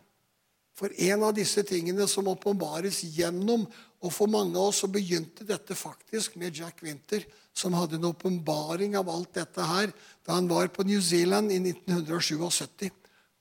For 0.78 0.94
en 1.10 1.26
av 1.28 1.34
disse 1.36 1.62
tingene 1.68 2.06
som 2.08 2.30
åpenbares 2.32 3.02
gjennom 3.14 3.66
Og 4.02 4.10
for 4.10 4.26
mange 4.26 4.56
av 4.58 4.72
oss 4.72 4.80
så 4.82 4.88
begynte 4.90 5.44
dette 5.46 5.76
faktisk 5.78 6.34
med 6.34 6.56
Jack 6.58 6.80
Winter, 6.82 7.22
som 7.54 7.76
hadde 7.78 8.00
en 8.00 8.08
åpenbaring 8.08 8.96
av 8.98 9.06
alt 9.06 9.30
dette 9.38 9.62
her 9.62 9.92
da 10.26 10.40
han 10.40 10.48
var 10.50 10.72
på 10.74 10.82
New 10.82 10.98
Zealand 10.98 11.52
i 11.54 11.60
1977. 11.62 12.90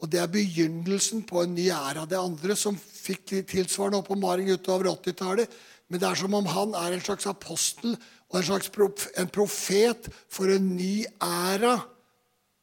Og 0.02 0.10
det 0.10 0.20
er 0.20 0.32
begynnelsen 0.34 1.22
på 1.30 1.44
en 1.44 1.54
ny 1.56 1.68
æra. 1.70 2.08
Det 2.10 2.18
andre 2.18 2.56
som 2.58 2.78
fikk 2.78 3.36
tilsvarende 3.50 4.02
åpenbaring 4.02 4.50
utover 4.50 4.90
80-tallet, 4.90 5.52
men 5.92 6.00
det 6.00 6.08
er 6.08 6.18
som 6.18 6.34
om 6.34 6.48
han 6.48 6.74
er 6.80 6.96
en 6.96 7.04
slags 7.04 7.28
apostel 7.30 7.98
og 8.32 8.40
en 8.40 8.48
slags 8.48 8.70
prof, 8.72 9.08
en 9.20 9.30
profet 9.30 10.08
for 10.32 10.50
en 10.50 10.70
ny 10.78 11.04
æra 11.22 11.76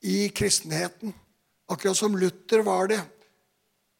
i 0.02 0.28
kristenheten. 0.34 1.12
Akkurat 1.68 1.98
som 1.98 2.16
Luther 2.16 2.62
var 2.64 2.88
det 2.88 3.00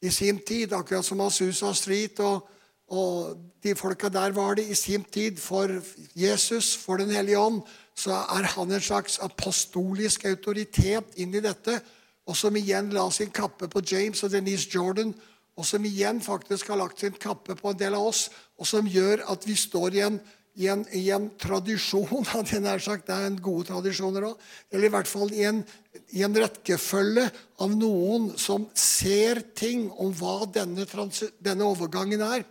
i 0.02 0.10
sin 0.10 0.38
tid. 0.40 0.72
Akkurat 0.72 1.04
som 1.04 1.20
Asusa 1.20 1.74
Street 1.76 2.20
og, 2.24 2.48
og 2.88 3.36
de 3.62 3.74
folka 3.76 4.08
der 4.08 4.32
var 4.32 4.56
det 4.56 4.68
i 4.72 4.78
sin 4.78 5.04
tid. 5.04 5.36
For 5.36 5.68
Jesus, 6.16 6.76
for 6.76 6.96
Den 6.96 7.10
hellige 7.10 7.38
ånd, 7.38 7.62
så 7.94 8.10
er 8.10 8.48
han 8.54 8.72
en 8.72 8.80
slags 8.80 9.18
apostolisk 9.18 10.24
autoritet 10.24 11.20
inn 11.20 11.34
i 11.34 11.44
dette. 11.44 11.80
Og 12.28 12.36
som 12.36 12.56
igjen 12.56 12.92
la 12.92 13.06
sin 13.14 13.32
kappe 13.32 13.70
på 13.72 13.82
James 13.88 14.22
og 14.24 14.32
Denise 14.34 14.68
Jordan 14.70 15.14
og 15.58 15.66
som 15.66 15.84
igjen 15.86 16.20
faktisk 16.22 16.70
har 16.70 16.78
lagt 16.78 17.02
sin 17.02 17.16
kappe 17.18 17.56
på 17.58 17.72
en 17.72 17.78
del 17.78 17.96
av 17.98 18.08
oss, 18.12 18.28
og 18.58 18.68
som 18.68 18.86
gjør 18.86 19.24
at 19.32 19.46
vi 19.46 19.56
står 19.58 19.96
i 19.96 20.04
en, 20.06 20.18
i 20.58 20.68
en, 20.70 20.84
i 20.94 21.08
en 21.14 21.26
tradisjon 21.40 22.26
hadde 22.32 22.54
jeg 22.54 22.62
nær 22.62 22.82
sagt, 22.82 23.08
Det 23.08 23.16
er 23.16 23.26
en 23.26 23.40
gode 23.42 23.66
tradisjoner 23.72 24.28
òg. 24.30 24.44
Eller 24.70 24.88
i 24.88 24.92
hvert 24.94 25.10
fall 25.10 25.34
i 25.34 25.42
en, 25.50 25.64
i 26.14 26.22
en, 26.26 26.38
rekkefølge 26.44 27.26
av 27.64 27.74
noen 27.74 28.30
som 28.38 28.68
ser 28.78 29.42
ting 29.58 29.88
om 29.98 30.14
hva 30.14 30.46
denne, 30.54 30.86
denne 31.42 31.66
overgangen 31.66 32.22
er. 32.22 32.46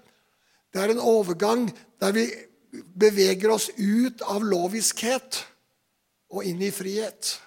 Det 0.73 0.83
er 0.83 0.91
en 0.91 1.03
overgang 1.03 1.69
der 2.03 2.11
vi 2.15 2.27
beveger 2.75 3.55
oss 3.55 3.69
ut 3.79 4.19
av 4.27 4.43
loviskhet 4.43 5.45
og 6.35 6.43
inn 6.43 6.59
i 6.59 6.73
frihet. 6.75 7.37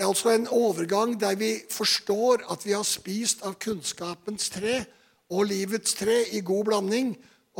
Det 0.00 0.06
er 0.06 0.14
altså 0.14 0.30
en 0.32 0.46
overgang 0.48 1.10
der 1.20 1.34
vi 1.36 1.50
forstår 1.68 2.46
at 2.48 2.62
vi 2.64 2.72
har 2.72 2.86
spist 2.88 3.42
av 3.44 3.58
kunnskapens 3.60 4.46
tre 4.48 4.78
og 5.28 5.50
livets 5.50 5.92
tre 5.98 6.22
i 6.32 6.40
god 6.40 6.70
blanding 6.70 7.10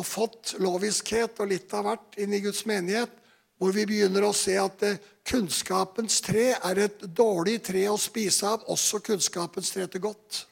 og 0.01 0.07
fått 0.09 0.55
loviskhet 0.57 1.37
og 1.37 1.51
litt 1.51 1.75
av 1.77 1.85
hvert 1.85 2.17
inn 2.17 2.33
i 2.33 2.41
Guds 2.41 2.63
menighet, 2.65 3.13
hvor 3.61 3.77
vi 3.77 3.85
begynner 3.85 4.25
å 4.25 4.33
se 4.33 4.57
at 4.57 4.87
eh, 4.89 4.97
kunnskapens 5.29 6.23
tre 6.25 6.47
er 6.57 6.81
et 6.87 7.05
dårlig 7.13 7.59
tre 7.69 7.85
å 7.93 8.01
spise 8.01 8.49
av, 8.55 8.65
også 8.73 9.03
kunnskapens 9.05 9.75
tre 9.77 9.85
til 9.93 10.07
godt. 10.09 10.47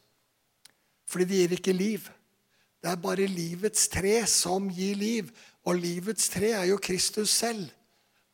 Fordi 1.09 1.25
det 1.25 1.41
gir 1.41 1.57
ikke 1.57 1.79
liv. 1.79 2.13
Det 2.85 2.93
er 2.93 3.01
bare 3.01 3.33
livets 3.33 3.89
tre 3.89 4.19
som 4.29 4.69
gir 4.69 5.01
liv. 5.01 5.33
Og 5.65 5.81
livets 5.81 6.29
tre 6.37 6.53
er 6.53 6.69
jo 6.69 6.77
Kristus 6.85 7.33
selv. 7.33 7.65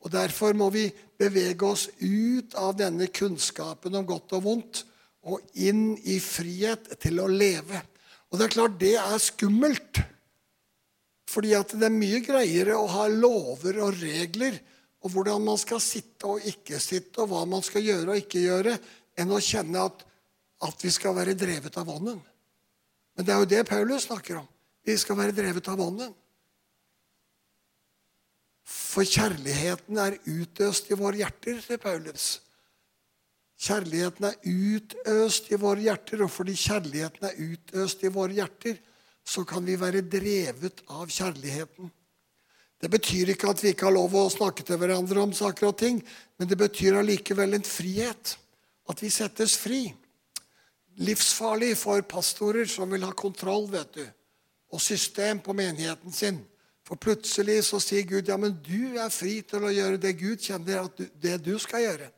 Og 0.05 0.13
Derfor 0.13 0.57
må 0.57 0.69
vi 0.73 0.89
bevege 1.19 1.65
oss 1.65 1.87
ut 2.01 2.55
av 2.61 2.75
denne 2.77 3.09
kunnskapen 3.09 3.97
om 3.97 4.07
godt 4.07 4.37
og 4.37 4.45
vondt 4.45 4.83
og 5.25 5.41
inn 5.57 5.95
i 6.05 6.19
frihet 6.21 6.91
til 7.01 7.23
å 7.23 7.29
leve. 7.31 7.81
Og 8.29 8.37
det 8.37 8.49
er 8.49 8.55
klart, 8.57 8.77
det 8.81 8.95
er 9.01 9.23
skummelt. 9.23 10.03
Fordi 11.31 11.55
at 11.57 11.73
det 11.73 11.89
er 11.89 11.95
mye 11.95 12.21
greiere 12.25 12.77
å 12.77 12.89
ha 12.91 13.07
lover 13.09 13.81
og 13.87 13.97
regler 14.03 14.59
og 15.05 15.13
hvordan 15.13 15.45
man 15.45 15.59
skal 15.61 15.81
sitte 15.85 16.29
og 16.29 16.45
ikke 16.49 16.81
sitte, 16.81 17.21
og 17.21 17.29
hva 17.29 17.43
man 17.49 17.65
skal 17.65 17.85
gjøre 17.85 18.15
og 18.15 18.21
ikke 18.23 18.41
gjøre, 18.41 18.77
enn 19.21 19.33
å 19.37 19.41
kjenne 19.43 19.83
at, 19.85 20.05
at 20.65 20.85
vi 20.85 20.93
skal 20.93 21.13
være 21.17 21.37
drevet 21.37 21.77
av 21.77 21.91
Ånden. 21.93 22.23
Men 23.15 23.27
det 23.27 23.35
er 23.35 23.43
jo 23.43 23.51
det 23.51 23.67
Paulus 23.69 24.07
snakker 24.09 24.41
om. 24.41 24.47
Vi 24.85 24.97
skal 25.01 25.19
være 25.21 25.37
drevet 25.37 25.69
av 25.69 25.83
Ånden. 25.85 26.15
For 28.65 29.05
kjærligheten 29.05 29.99
er 30.01 30.17
utøst 30.25 30.89
i 30.89 30.97
våre 30.97 31.21
hjerter, 31.21 31.61
sier 31.61 31.81
Paulus. 31.83 32.29
Kjærligheten 33.61 34.29
er 34.29 34.39
utøst 34.45 35.51
i 35.53 35.59
våre 35.61 35.85
hjerter, 35.85 36.25
og 36.25 36.33
fordi 36.33 36.57
kjærligheten 36.59 37.29
er 37.29 37.43
utøst 37.53 38.05
i 38.05 38.13
våre 38.13 38.39
hjerter, 38.39 38.81
så 39.25 39.45
kan 39.49 39.65
vi 39.65 39.77
være 39.81 40.05
drevet 40.05 40.83
av 40.93 41.09
kjærligheten. 41.09 41.93
Det 42.81 42.91
betyr 42.93 43.33
ikke 43.33 43.49
at 43.49 43.63
vi 43.65 43.71
ikke 43.73 43.87
har 43.87 43.95
lov 43.97 44.17
å 44.19 44.29
snakke 44.33 44.65
til 44.67 44.77
hverandre 44.81 45.23
om 45.23 45.33
saker 45.33 45.71
og 45.71 45.79
ting, 45.81 46.01
men 46.37 46.49
det 46.51 46.59
betyr 46.61 46.99
allikevel 47.01 47.57
en 47.57 47.65
frihet. 47.65 48.35
At 48.91 49.01
vi 49.01 49.09
settes 49.09 49.55
fri. 49.57 49.87
Livsfarlig 51.01 51.73
for 51.81 52.05
pastorer 52.05 52.69
som 52.69 52.91
vil 52.93 53.07
ha 53.07 53.15
kontroll 53.17 53.65
vet 53.73 53.97
du, 53.97 54.05
og 54.75 54.83
system 54.83 55.41
på 55.41 55.55
menigheten 55.57 56.13
sin. 56.13 56.43
For 56.85 57.01
plutselig 57.01 57.63
så 57.65 57.81
sier 57.81 58.05
Gud 58.09 58.29
ja, 58.29 58.37
men 58.41 58.59
du 58.65 58.99
er 59.01 59.13
fri 59.13 59.39
til 59.49 59.65
å 59.65 59.73
gjøre 59.73 60.01
det 60.01 60.13
Gud 60.21 60.43
kjenner 60.45 60.85
at 60.85 60.99
du, 60.99 61.07
det 61.21 61.39
du 61.45 61.55
skal 61.63 61.87
gjøre. 61.87 62.11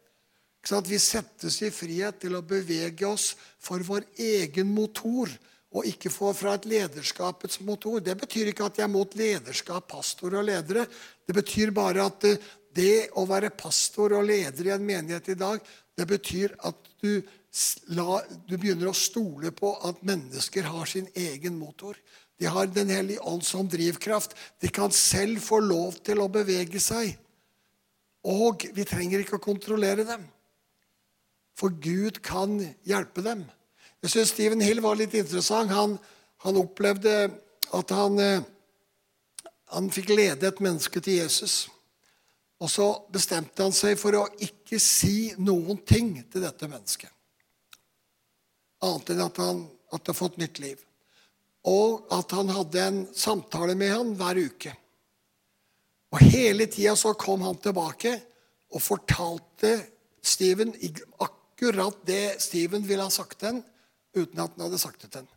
Vi 0.67 0.99
settes 0.99 1.61
i 1.63 1.71
frihet 1.71 2.19
til 2.25 2.35
å 2.35 2.43
bevege 2.43 3.07
oss 3.07 3.37
for 3.63 3.85
vår 3.87 4.09
egen 4.19 4.73
motor 4.75 5.31
og 5.77 5.87
ikke 5.87 6.11
få 6.11 6.33
fra 6.35 6.57
et 6.57 6.67
lederskapets 6.67 7.61
motor. 7.67 8.01
Det 8.01 8.17
betyr 8.19 8.51
ikke 8.51 8.67
at 8.67 8.81
jeg 8.81 8.87
er 8.87 8.93
mot 8.93 9.15
lederskap, 9.19 9.87
pastor 9.91 10.39
og 10.41 10.47
ledere. 10.49 10.87
Det 11.27 11.37
betyr 11.37 11.71
bare 11.77 12.07
at 12.07 12.27
eh, 12.27 12.39
det 12.77 13.09
å 13.21 13.27
være 13.29 13.55
pastor 13.57 14.17
og 14.19 14.27
leder 14.29 14.69
i 14.69 14.75
en 14.75 14.85
menighet 14.87 15.31
i 15.33 15.39
dag, 15.39 15.61
det 15.97 16.07
betyr 16.09 16.57
at 16.69 16.91
du, 17.01 17.23
la, 17.97 18.21
du 18.49 18.57
begynner 18.57 18.91
å 18.91 18.97
stole 18.97 19.53
på 19.57 19.73
at 19.89 20.03
mennesker 20.07 20.69
har 20.69 20.91
sin 20.91 21.09
egen 21.15 21.57
motor. 21.61 21.97
De 22.39 22.47
har 22.47 22.67
Den 22.67 22.91
hellige 22.93 23.21
ånd 23.21 23.45
som 23.45 23.69
drivkraft. 23.69 24.35
De 24.61 24.69
kan 24.69 24.93
selv 24.93 25.41
få 25.41 25.61
lov 25.61 25.97
til 26.05 26.21
å 26.21 26.29
bevege 26.29 26.81
seg. 26.81 27.17
Og 28.27 28.67
vi 28.75 28.85
trenger 28.85 29.23
ikke 29.23 29.39
å 29.39 29.47
kontrollere 29.47 30.05
dem. 30.05 30.27
For 31.57 31.73
Gud 31.73 32.21
kan 32.25 32.59
hjelpe 32.85 33.25
dem. 33.25 33.47
Jeg 34.05 34.13
syns 34.13 34.35
Stephen 34.35 34.61
Hill 34.61 34.83
var 34.85 34.99
litt 34.99 35.15
interessant. 35.17 35.73
Han, 35.73 35.97
han 36.45 36.61
opplevde 36.61 37.15
at 37.75 37.95
han, 37.97 38.19
eh, 38.21 38.45
han 39.73 39.89
fikk 39.91 40.13
lede 40.13 40.51
et 40.51 40.61
menneske 40.61 41.01
til 41.01 41.23
Jesus. 41.23 41.65
Og 42.61 42.71
så 42.73 42.87
bestemte 43.13 43.65
han 43.65 43.75
seg 43.77 43.97
for 44.01 44.17
å 44.17 44.27
ikke 44.43 44.79
si 44.81 45.33
noen 45.41 45.81
ting 45.89 46.13
til 46.33 46.45
dette 46.45 46.69
mennesket. 46.69 47.11
Annet 48.85 49.13
enn 49.13 49.25
at 49.25 49.41
han 49.41 49.65
hadde 49.93 50.17
fått 50.17 50.39
nytt 50.41 50.61
liv. 50.61 50.81
Og 51.67 52.07
at 52.15 52.33
han 52.37 52.51
hadde 52.55 52.83
en 52.83 53.01
samtale 53.17 53.75
med 53.79 53.93
han 53.93 54.13
hver 54.19 54.39
uke. 54.47 54.75
Og 56.15 56.23
hele 56.23 56.69
tida 56.71 56.95
så 56.97 57.15
kom 57.19 57.43
han 57.45 57.59
tilbake 57.61 58.15
og 58.75 58.83
fortalte 58.83 59.73
Steven 60.27 60.73
akkurat 61.23 61.99
det 62.07 62.39
Steven 62.43 62.85
ville 62.87 63.07
ha 63.07 63.13
sagt 63.13 63.41
til 63.41 63.51
ham, 63.51 63.65
uten 64.17 64.41
at 64.43 64.55
han 64.55 64.67
hadde 64.67 64.81
sagt 64.81 65.03
det 65.03 65.11
til 65.11 65.25
ham. 65.25 65.33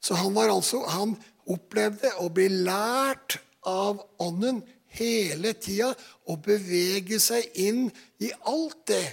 Så 0.00 0.14
han, 0.14 0.34
var 0.34 0.52
altså, 0.52 0.82
han 0.86 1.16
opplevde 1.50 2.12
å 2.22 2.28
bli 2.32 2.48
lært 2.48 3.38
av 3.66 4.00
Ånden 4.22 4.62
hele 4.98 5.52
tida 5.58 5.90
og 6.28 6.42
bevege 6.46 7.18
seg 7.20 7.48
inn 7.60 7.88
i 8.24 8.30
alt 8.48 8.78
det 8.88 9.04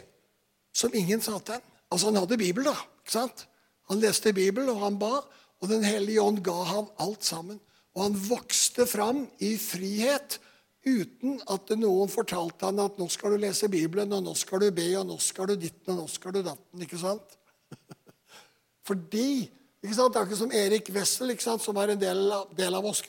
som 0.75 0.93
ingen 0.95 1.23
sa 1.23 1.39
til 1.39 1.57
ham. 1.57 1.65
Altså, 1.91 2.09
han 2.09 2.19
hadde 2.21 2.39
Bibel, 2.39 2.67
da. 2.67 2.75
ikke 3.03 3.15
sant? 3.15 3.45
Han 3.89 4.01
leste 4.01 4.33
Bibel, 4.35 4.69
og 4.73 4.81
han 4.81 4.99
ba, 4.99 5.19
og 5.61 5.69
Den 5.71 5.83
hellige 5.87 6.21
ånd 6.21 6.43
ga 6.43 6.57
ham 6.67 6.89
alt 7.01 7.23
sammen. 7.23 7.59
Og 7.95 8.03
han 8.03 8.17
vokste 8.27 8.85
fram 8.89 9.23
i 9.39 9.55
frihet 9.57 10.39
uten 10.85 11.39
at 11.49 11.71
noen 11.79 12.11
fortalte 12.11 12.67
han 12.67 12.81
at 12.83 12.99
nå 12.99 13.07
skal 13.09 13.33
du 13.33 13.41
lese 13.41 13.69
Bibelen, 13.71 14.11
og 14.13 14.25
nå 14.27 14.35
skal 14.37 14.61
du 14.61 14.67
be, 14.75 14.89
og 14.99 15.07
nå 15.09 15.17
skal 15.23 15.49
du 15.49 15.55
ditten, 15.57 15.95
og 15.95 16.03
nå 16.03 16.07
skal 16.11 16.35
du 16.35 16.41
datten. 16.45 16.83
ikke 16.85 16.99
sant? 17.01 17.37
Fordi 18.87 19.47
ikke 19.85 19.97
sant? 19.97 20.13
Det 20.13 20.21
er 20.21 20.29
ikke 20.29 20.41
som 20.43 20.55
Erik 20.55 20.91
Wessel, 20.93 21.33
ikke 21.33 21.45
sant? 21.45 21.63
som 21.63 21.77
er 21.81 21.93
en 21.93 22.01
del 22.01 22.23
av, 22.33 22.49
del 22.57 22.77
av 22.77 22.85
oss. 22.85 23.01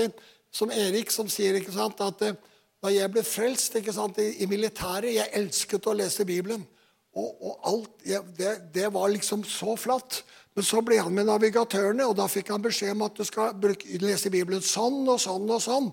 inn. 0.00 0.12
Som 0.52 0.70
Erik 0.70 1.10
som 1.10 1.28
sier 1.28 1.56
ikke 1.56 1.72
sant? 1.72 2.00
at 2.00 2.22
eh, 2.26 2.36
da 2.82 2.90
jeg 2.92 3.12
ble 3.12 3.22
frelst 3.22 3.76
ikke 3.78 3.94
sant? 3.94 4.18
I, 4.18 4.42
i 4.42 4.48
militæret 4.50 5.14
Jeg 5.14 5.32
elsket 5.38 5.86
å 5.86 5.96
lese 5.96 6.26
Bibelen. 6.28 6.64
Og, 7.12 7.28
og 7.44 7.66
alt, 7.68 7.96
jeg, 8.08 8.24
det, 8.38 8.52
det, 8.72 8.88
var 8.92 9.12
liksom 9.12 9.44
så 9.44 9.76
flatt. 9.76 10.22
Men 10.52 10.66
så 10.68 10.82
ble 10.84 10.98
han 11.00 11.14
med 11.16 11.30
navigatørene, 11.30 12.04
og 12.04 12.16
da 12.18 12.26
fikk 12.28 12.50
han 12.52 12.64
beskjed 12.64 12.92
om 12.92 13.06
at 13.06 13.16
du 13.16 13.24
skal 13.24 13.56
lese 14.02 14.32
Bibelen 14.32 14.64
sånn 14.64 15.00
og 15.08 15.20
sånn 15.22 15.48
og 15.48 15.62
sånn. 15.64 15.88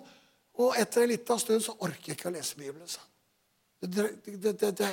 Og 0.60 0.76
etter 0.80 1.06
en 1.06 1.14
liten 1.14 1.40
stund 1.40 1.64
så 1.64 1.78
orker 1.80 2.12
jeg 2.12 2.20
ikke 2.20 2.32
å 2.32 2.36
lese 2.36 2.60
Bibelen. 2.60 2.88
sånn. 2.88 3.08
det, 3.80 4.10
det, 4.26 4.54
det, 4.60 4.74
det, 4.82 4.92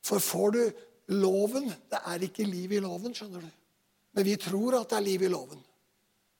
For 0.00 0.24
får 0.24 0.56
du 0.56 0.62
loven 1.10 1.66
Det 1.90 2.00
er 2.06 2.24
ikke 2.24 2.46
liv 2.46 2.72
i 2.72 2.80
loven, 2.80 3.12
skjønner 3.14 3.44
du. 3.44 3.52
Men 4.16 4.26
vi 4.26 4.38
tror 4.40 4.80
at 4.80 4.90
det 4.90 4.98
er 4.98 5.06
liv 5.06 5.26
i 5.26 5.30
loven. 5.30 5.60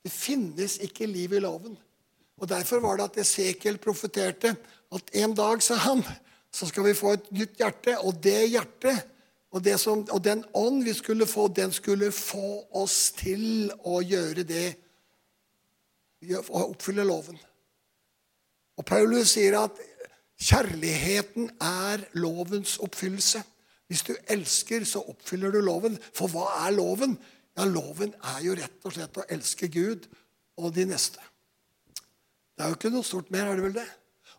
Det 0.00 0.12
finnes 0.14 0.78
ikke 0.86 1.10
liv 1.10 1.36
i 1.36 1.42
loven. 1.42 1.76
Og 2.40 2.48
Derfor 2.48 2.80
var 2.80 2.96
det 2.96 3.10
at 3.10 3.20
Esekiel 3.20 3.76
profeterte 3.82 4.54
at 4.90 5.16
en 5.20 5.34
dag, 5.36 5.60
sa 5.62 5.76
han, 5.84 6.00
så 6.50 6.66
skal 6.70 6.88
vi 6.88 6.96
få 6.96 7.12
et 7.14 7.28
nytt 7.34 7.60
hjerte. 7.60 7.98
Og 8.00 8.16
det 8.22 8.38
hjertet 8.48 9.04
og, 9.50 9.66
som, 9.82 10.04
og 10.10 10.22
den 10.24 10.44
ånd 10.54 10.84
vi 10.86 10.94
skulle 10.94 11.26
få, 11.26 11.48
den 11.48 11.72
skulle 11.74 12.12
få 12.14 12.66
oss 12.78 13.10
til 13.18 13.70
å 13.82 13.98
gjøre 14.02 14.44
det 14.46 14.66
å 16.38 16.66
oppfylle 16.68 17.06
loven. 17.06 17.38
Og 18.78 18.86
Paulus 18.86 19.34
sier 19.34 19.58
at 19.58 19.80
kjærligheten 20.40 21.50
er 21.60 22.04
lovens 22.20 22.78
oppfyllelse. 22.80 23.42
Hvis 23.90 24.06
du 24.06 24.14
elsker, 24.30 24.84
så 24.86 25.02
oppfyller 25.10 25.50
du 25.52 25.60
loven. 25.64 25.98
For 26.14 26.30
hva 26.30 26.46
er 26.62 26.76
loven? 26.76 27.18
Ja, 27.58 27.66
Loven 27.66 28.12
er 28.36 28.42
jo 28.44 28.54
rett 28.56 28.86
og 28.86 28.94
slett 28.94 29.18
å 29.18 29.26
elske 29.28 29.68
Gud 29.72 30.06
og 30.60 30.70
de 30.76 30.86
neste. 30.88 31.20
Det 32.54 32.64
er 32.64 32.70
jo 32.70 32.78
ikke 32.78 32.92
noe 32.94 33.04
stort 33.04 33.32
mer, 33.34 33.50
er 33.50 33.58
det 33.58 33.64
vel 33.66 33.74
det? 33.80 33.88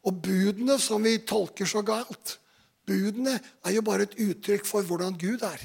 Og 0.07 0.21
budene 0.23 0.77
som 0.81 1.03
vi 1.03 1.19
tolker 1.27 1.69
så 1.69 1.83
galt, 1.85 2.37
budene 2.87 3.37
er 3.37 3.75
jo 3.75 3.85
bare 3.85 4.07
et 4.07 4.17
uttrykk 4.19 4.65
for 4.67 4.87
hvordan 4.87 5.17
Gud 5.19 5.45
er. 5.47 5.61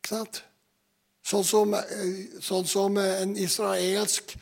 Ikke 0.00 0.14
sant? 0.16 0.42
Sånn 1.24 1.44
som, 1.44 1.74
eh, 1.74 2.40
sånn 2.44 2.66
som 2.68 2.98
en 3.00 3.36
israelsk 3.40 4.34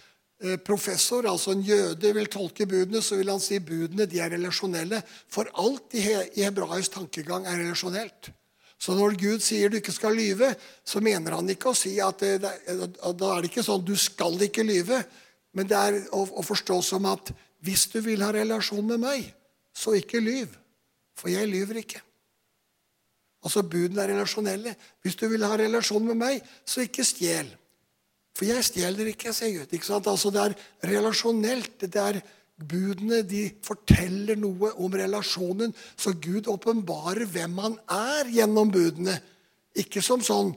Eh, 0.43 0.57
professor, 0.59 1.27
altså 1.31 1.53
en 1.55 1.63
jøde, 1.63 2.11
vil 2.17 2.27
tolke 2.27 2.67
budene, 2.67 2.99
så 3.03 3.15
vil 3.21 3.31
han 3.31 3.41
si 3.41 3.61
budene 3.63 4.09
de 4.11 4.19
er 4.19 4.33
relasjonelle. 4.35 4.99
For 5.31 5.47
alt 5.63 5.95
i 5.95 6.03
hebraisk 6.03 6.97
tankegang 6.97 7.47
er 7.47 7.61
relasjonelt. 7.61 8.33
Så 8.75 8.97
når 8.99 9.15
Gud 9.21 9.45
sier 9.47 9.71
du 9.71 9.77
ikke 9.79 9.95
skal 9.95 10.17
lyve, 10.19 10.49
så 10.83 10.99
mener 10.99 11.37
han 11.39 11.53
ikke 11.53 11.71
å 11.71 11.79
si 11.79 11.95
at 12.03 12.19
det, 12.19 12.41
da 12.43 13.29
er 13.37 13.45
det 13.45 13.53
ikke 13.53 13.63
sånn 13.63 13.85
du 13.87 13.95
skal 13.95 14.35
ikke 14.43 14.67
lyve. 14.67 14.99
Men 15.55 15.71
det 15.71 15.79
er 15.79 16.01
å, 16.11 16.25
å 16.27 16.43
forstå 16.43 16.81
som 16.83 17.07
at 17.07 17.31
hvis 17.63 17.87
du 17.93 18.01
vil 18.03 18.27
ha 18.27 18.33
relasjon 18.35 18.83
med 18.89 18.99
meg, 19.05 19.31
så 19.71 19.95
ikke 19.95 20.19
lyv. 20.19 20.59
For 21.19 21.33
jeg 21.33 21.49
lyver 21.51 21.83
ikke. 21.83 22.03
Altså 23.43 23.65
Budene 23.67 24.05
er 24.05 24.13
relasjonelle. 24.15 24.75
Hvis 25.03 25.19
du 25.19 25.27
vil 25.33 25.45
ha 25.47 25.57
relasjon 25.59 26.07
med 26.07 26.19
meg, 26.19 26.47
så 26.65 26.85
ikke 26.85 27.05
stjel. 27.07 27.51
For 28.37 28.49
jeg 28.49 28.65
stjeler 28.65 29.11
ikke, 29.13 29.35
sier 29.35 29.59
Gud. 29.59 29.75
Ikke 29.75 29.89
sant? 29.89 30.09
Altså, 30.09 30.31
det 30.33 30.45
er 30.45 30.55
relasjonelt. 30.95 31.81
det 31.81 32.01
er 32.01 32.23
Budene 32.63 33.23
de 33.27 33.47
forteller 33.65 34.39
noe 34.39 34.71
om 34.79 34.93
relasjonen, 34.95 35.73
så 35.99 36.13
Gud 36.15 36.47
åpenbarer 36.53 37.27
hvem 37.27 37.57
han 37.59 37.79
er 37.91 38.31
gjennom 38.31 38.71
budene. 38.71 39.17
Ikke 39.75 40.03
som 40.05 40.23
sånn 40.23 40.53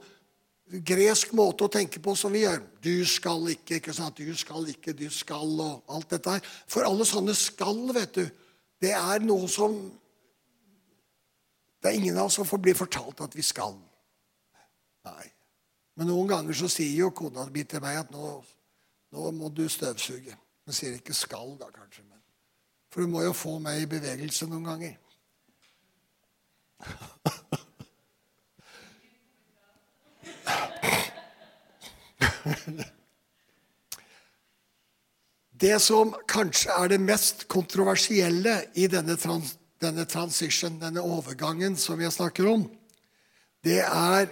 gresk 0.86 1.34
måte 1.38 1.66
å 1.66 1.72
tenke 1.72 2.02
på 2.04 2.14
som 2.18 2.34
vi 2.36 2.44
gjør. 2.44 2.62
Du 2.84 2.94
skal 3.10 3.48
ikke, 3.54 3.80
ikke 3.80 3.96
sant? 3.96 4.18
Du 4.18 4.38
skal 4.38 4.68
ikke, 4.70 4.94
du 4.94 5.08
skal, 5.14 5.50
og 5.62 5.96
alt 5.96 6.14
dette 6.14 6.38
her. 6.38 6.50
For 6.70 6.86
alle 6.86 7.08
sånne 7.08 7.36
skal, 7.38 7.80
vet 7.96 8.20
du, 8.20 8.26
det 8.84 8.94
er 8.98 9.26
noe 9.26 9.50
som 9.50 9.78
Det 11.86 11.92
er 11.92 12.00
ingen 12.00 12.18
av 12.18 12.26
oss 12.26 12.34
som 12.40 12.48
får 12.50 12.58
bli 12.66 12.74
fortalt 12.74 13.20
at 13.22 13.36
vi 13.38 13.44
skal. 13.46 13.76
Nei. 15.06 15.26
Men 15.94 16.08
noen 16.10 16.32
ganger 16.32 16.58
så 16.58 16.66
sier 16.66 16.96
jo 16.98 17.12
kona 17.14 17.44
mi 17.54 17.62
til 17.62 17.84
meg 17.84 18.00
at 18.00 18.10
nå, 18.10 18.30
nå, 19.14 19.26
må 19.38 19.52
du 19.54 19.68
støvsuge. 19.70 20.34
Hun 20.66 20.74
sier 20.74 20.96
ikke 20.98 21.14
'skal', 21.14 21.60
da 21.60 21.70
kanskje. 21.70 22.02
Men. 22.10 22.24
For 22.90 23.06
hun 23.06 23.12
må 23.12 23.22
jo 23.22 23.34
få 23.38 23.60
meg 23.62 23.84
i 23.84 23.86
bevegelse 23.86 24.48
noen 24.50 24.66
ganger. 24.66 24.98
Det 35.62 35.78
som 35.82 36.16
kanskje 36.28 36.74
er 36.74 36.88
det 36.88 37.00
mest 37.02 37.48
kontroversielle 37.48 38.66
i 38.74 38.88
denne, 38.88 39.16
trans, 39.22 39.54
denne 39.82 40.06
transition, 40.10 40.80
denne 40.80 41.04
overgangen 41.04 41.76
som 41.80 42.02
jeg 42.02 42.14
snakker 42.16 42.48
om, 42.50 42.66
det 43.66 43.82
er 43.84 44.30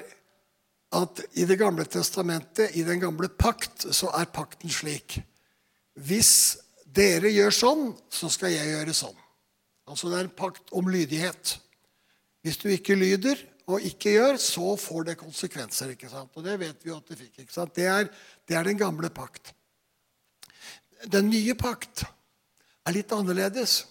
at 0.94 1.24
i 1.34 1.46
Det 1.50 1.58
gamle 1.58 1.86
testamentet, 1.90 2.76
i 2.78 2.84
den 2.86 3.00
gamle 3.02 3.26
pakt, 3.30 3.88
så 3.96 4.12
er 4.14 4.30
pakten 4.30 4.70
slik 4.70 5.18
Hvis 5.98 6.60
dere 6.86 7.32
gjør 7.34 7.56
sånn, 7.56 7.88
så 8.14 8.30
skal 8.30 8.54
jeg 8.54 8.70
gjøre 8.70 8.94
sånn. 8.94 9.18
Altså 9.90 10.10
Det 10.10 10.20
er 10.20 10.28
en 10.28 10.38
pakt 10.38 10.70
om 10.72 10.90
lydighet. 10.90 11.58
Hvis 12.46 12.60
du 12.62 12.70
ikke 12.70 12.98
lyder 13.00 13.40
og 13.72 13.82
ikke 13.88 14.14
gjør, 14.18 14.38
så 14.38 14.76
får 14.80 15.10
det 15.10 15.20
konsekvenser. 15.20 15.94
ikke 15.96 16.12
sant? 16.12 16.32
Og 16.36 16.44
det 16.46 16.60
vet 16.60 16.86
vi 16.86 16.94
at 16.94 17.10
det 17.10 17.18
fikk. 17.18 17.40
ikke 17.40 17.56
sant? 17.56 17.76
Det 17.76 17.88
er, 17.88 18.10
det 18.48 18.58
er 18.58 18.68
den 18.68 18.78
gamle 18.78 19.10
pakt. 19.10 19.54
Den 21.10 21.30
nye 21.32 21.56
pakt 21.56 22.06
er 22.86 22.96
litt 22.96 23.12
annerledes. 23.16 23.84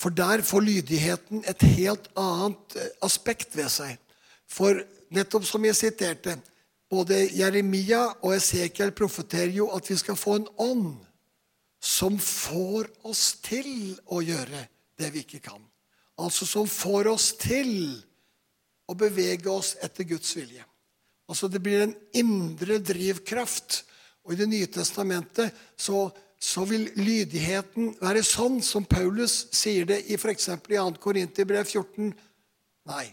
For 0.00 0.14
der 0.16 0.42
får 0.46 0.64
lydigheten 0.64 1.44
et 1.48 1.62
helt 1.76 2.08
annet 2.16 2.76
eh, 2.76 2.92
aspekt 3.04 3.56
ved 3.56 3.68
seg. 3.72 3.98
For 4.48 4.80
nettopp 5.12 5.44
som 5.46 5.64
jeg 5.66 5.76
siterte, 5.76 6.38
både 6.90 7.20
Jeremia 7.36 8.06
og 8.24 8.34
Esekiel 8.34 8.94
profeterer 8.96 9.52
jo 9.54 9.68
at 9.76 9.90
vi 9.90 9.98
skal 10.00 10.18
få 10.18 10.40
en 10.40 10.48
ånd 10.58 10.88
som 11.80 12.18
får 12.20 12.88
oss 13.08 13.36
til 13.44 13.94
å 14.12 14.20
gjøre 14.24 14.66
det 15.00 15.12
vi 15.14 15.22
ikke 15.24 15.42
kan. 15.44 15.60
Altså 16.20 16.48
som 16.48 16.68
får 16.68 17.08
oss 17.12 17.30
til 17.40 17.94
å 18.90 18.96
bevege 18.98 19.48
oss 19.52 19.76
etter 19.84 20.08
Guds 20.08 20.34
vilje. 20.36 20.64
Altså 21.30 21.48
Det 21.48 21.62
blir 21.62 21.84
en 21.84 21.94
indre 22.18 22.80
drivkraft 22.82 23.84
og 24.24 24.34
I 24.34 24.40
Det 24.42 24.48
nye 24.50 24.68
testamentet 24.68 25.54
så, 25.78 26.10
så 26.50 26.64
vil 26.66 26.88
lydigheten 26.98 27.94
være 28.00 28.24
sånn 28.26 28.58
som 28.64 28.86
Paulus 28.88 29.44
sier 29.54 29.86
det 29.86 30.00
i 30.10 30.16
f.eks. 30.18 30.48
i 30.50 30.58
2. 30.74 30.86
Korinterbrev 31.02 31.68
14 31.68 32.10
Nei, 32.90 33.06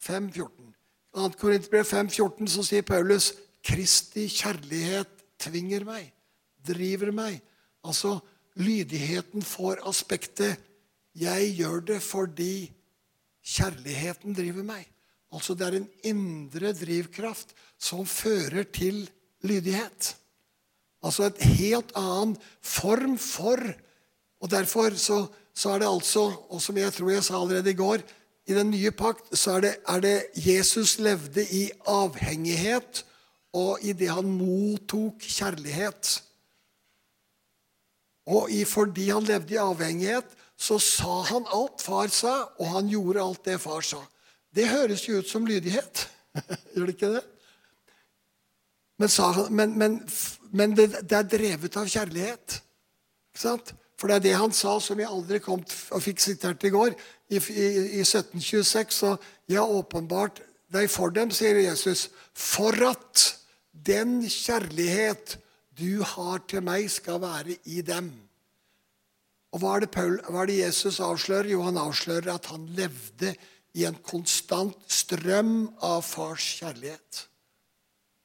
5.14. 0.00 0.70
2. 1.12 1.30
Korinterbrev 1.40 1.84
5.14 1.84 2.52
så 2.54 2.64
sier 2.64 2.86
Paulus 2.86 3.32
Kristi 3.66 4.24
kjærlighet 4.32 5.10
tvinger 5.40 5.84
meg, 5.84 6.06
driver 6.64 7.12
meg. 7.12 7.40
Altså, 7.84 8.16
lydigheten 8.56 9.44
får 9.44 9.82
aspektet 9.88 10.56
'jeg 11.12 11.56
gjør 11.58 11.80
det 11.84 12.00
fordi 12.02 12.70
kjærligheten 13.44 14.34
driver 14.34 14.62
meg'. 14.62 14.88
Altså 15.32 15.54
det 15.54 15.66
er 15.66 15.76
en 15.78 15.90
indre 16.04 16.72
drivkraft 16.72 17.54
som 17.78 18.06
fører 18.06 18.62
til 18.62 19.10
lydighet. 19.42 20.16
Altså 21.02 21.28
et 21.28 21.42
helt 21.58 21.92
annen 21.96 22.36
form 22.62 23.18
for 23.18 23.60
Og 24.40 24.50
derfor 24.50 24.94
så, 24.96 25.26
så, 25.54 25.70
er 25.70 25.78
det 25.82 25.88
altså, 25.88 26.32
og 26.48 26.62
som 26.62 26.76
jeg 26.76 26.92
tror 26.92 27.10
jeg 27.10 27.24
sa 27.24 27.40
allerede 27.40 27.70
i 27.70 27.76
går 27.76 28.02
I 28.48 28.56
den 28.56 28.70
nye 28.70 28.90
pakt 28.90 29.32
så 29.36 29.58
er 29.58 29.60
det, 29.60 29.74
er 29.88 30.00
det 30.00 30.16
Jesus 30.34 30.98
levde 30.98 31.44
i 31.44 31.70
avhengighet 31.86 33.04
og 33.52 33.82
i 33.82 33.92
det 33.92 34.10
han 34.10 34.28
mottok 34.30 35.24
kjærlighet. 35.26 36.20
Og 38.30 38.50
i, 38.54 38.64
fordi 38.64 39.08
han 39.10 39.26
levde 39.26 39.56
i 39.56 39.58
avhengighet, 39.58 40.36
så 40.60 40.78
sa 40.78 41.22
han 41.32 41.48
alt 41.54 41.82
far 41.82 42.12
sa, 42.14 42.34
og 42.60 42.72
han 42.74 42.90
gjorde 42.92 43.22
alt 43.24 43.44
det 43.48 43.58
far 43.62 43.82
sa. 43.86 44.00
Det 44.54 44.68
høres 44.68 45.06
jo 45.08 45.18
ut 45.18 45.28
som 45.28 45.46
lydighet. 45.46 46.06
Gjør 46.74 46.86
det 46.86 46.94
ikke 46.94 47.14
det? 47.16 47.24
Men, 49.00 49.08
han, 49.16 49.54
men, 49.56 49.78
men, 49.78 49.96
men 50.52 50.74
det, 50.74 50.88
det, 51.02 51.16
er 51.16 51.28
drevet 51.28 51.76
av 51.78 51.88
kjærlighet. 51.90 52.60
Ikke 53.30 53.42
sant? 53.42 53.72
For 54.00 54.08
det 54.08 54.16
er 54.16 54.24
det 54.24 54.36
han 54.40 54.54
sa, 54.56 54.78
som 54.80 55.00
jeg 55.00 55.10
aldri 55.10 55.40
kom 55.44 55.60
og 55.60 56.02
fikk 56.02 56.22
sitert 56.24 56.64
i 56.64 56.72
går. 56.72 56.94
I, 57.30 57.36
i, 57.36 57.66
i 58.00 58.02
1726 58.02 58.96
så 58.96 59.12
jeg 59.50 59.60
har 59.60 59.74
åpenbart 59.80 60.40
deg 60.72 60.88
for 60.90 61.12
dem, 61.14 61.32
sier 61.34 61.58
Jesus, 61.60 62.08
for 62.32 62.74
at 62.86 63.26
den 63.72 64.20
kjærlighet 64.24 65.36
du 65.78 66.02
har 66.04 66.42
til 66.48 66.64
meg, 66.64 66.88
skal 66.92 67.20
være 67.22 67.56
i 67.70 67.84
dem. 67.86 68.10
Og 69.50 69.62
hva 69.62 69.76
er 69.76 69.84
det, 69.84 69.90
Paul, 69.94 70.18
hva 70.30 70.44
er 70.44 70.50
det 70.50 70.60
Jesus 70.60 71.00
avslører? 71.02 71.50
Jo, 71.52 71.64
han 71.66 71.80
avslører 71.80 72.34
at 72.34 72.50
han 72.52 72.68
levde 72.76 73.34
i 73.78 73.86
en 73.86 73.98
konstant 74.06 74.78
strøm 74.90 75.70
av 75.86 76.02
fars 76.06 76.46
kjærlighet. 76.60 77.26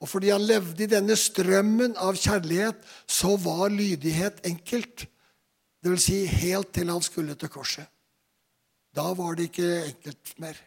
Og 0.03 0.10
fordi 0.12 0.31
han 0.34 0.43
levde 0.43 0.84
i 0.84 0.91
denne 0.91 1.15
strømmen 1.17 1.95
av 2.01 2.17
kjærlighet, 2.19 2.79
så 3.08 3.36
var 3.41 3.71
lydighet 3.73 4.41
enkelt. 4.47 5.05
Det 5.81 5.91
vil 5.93 6.01
si 6.01 6.23
helt 6.27 6.73
til 6.75 6.91
han 6.91 7.03
skulle 7.05 7.38
til 7.39 7.51
korset. 7.51 7.88
Da 8.95 9.12
var 9.15 9.36
det 9.36 9.49
ikke 9.49 9.71
enkelt 9.91 10.34
mer. 10.39 10.58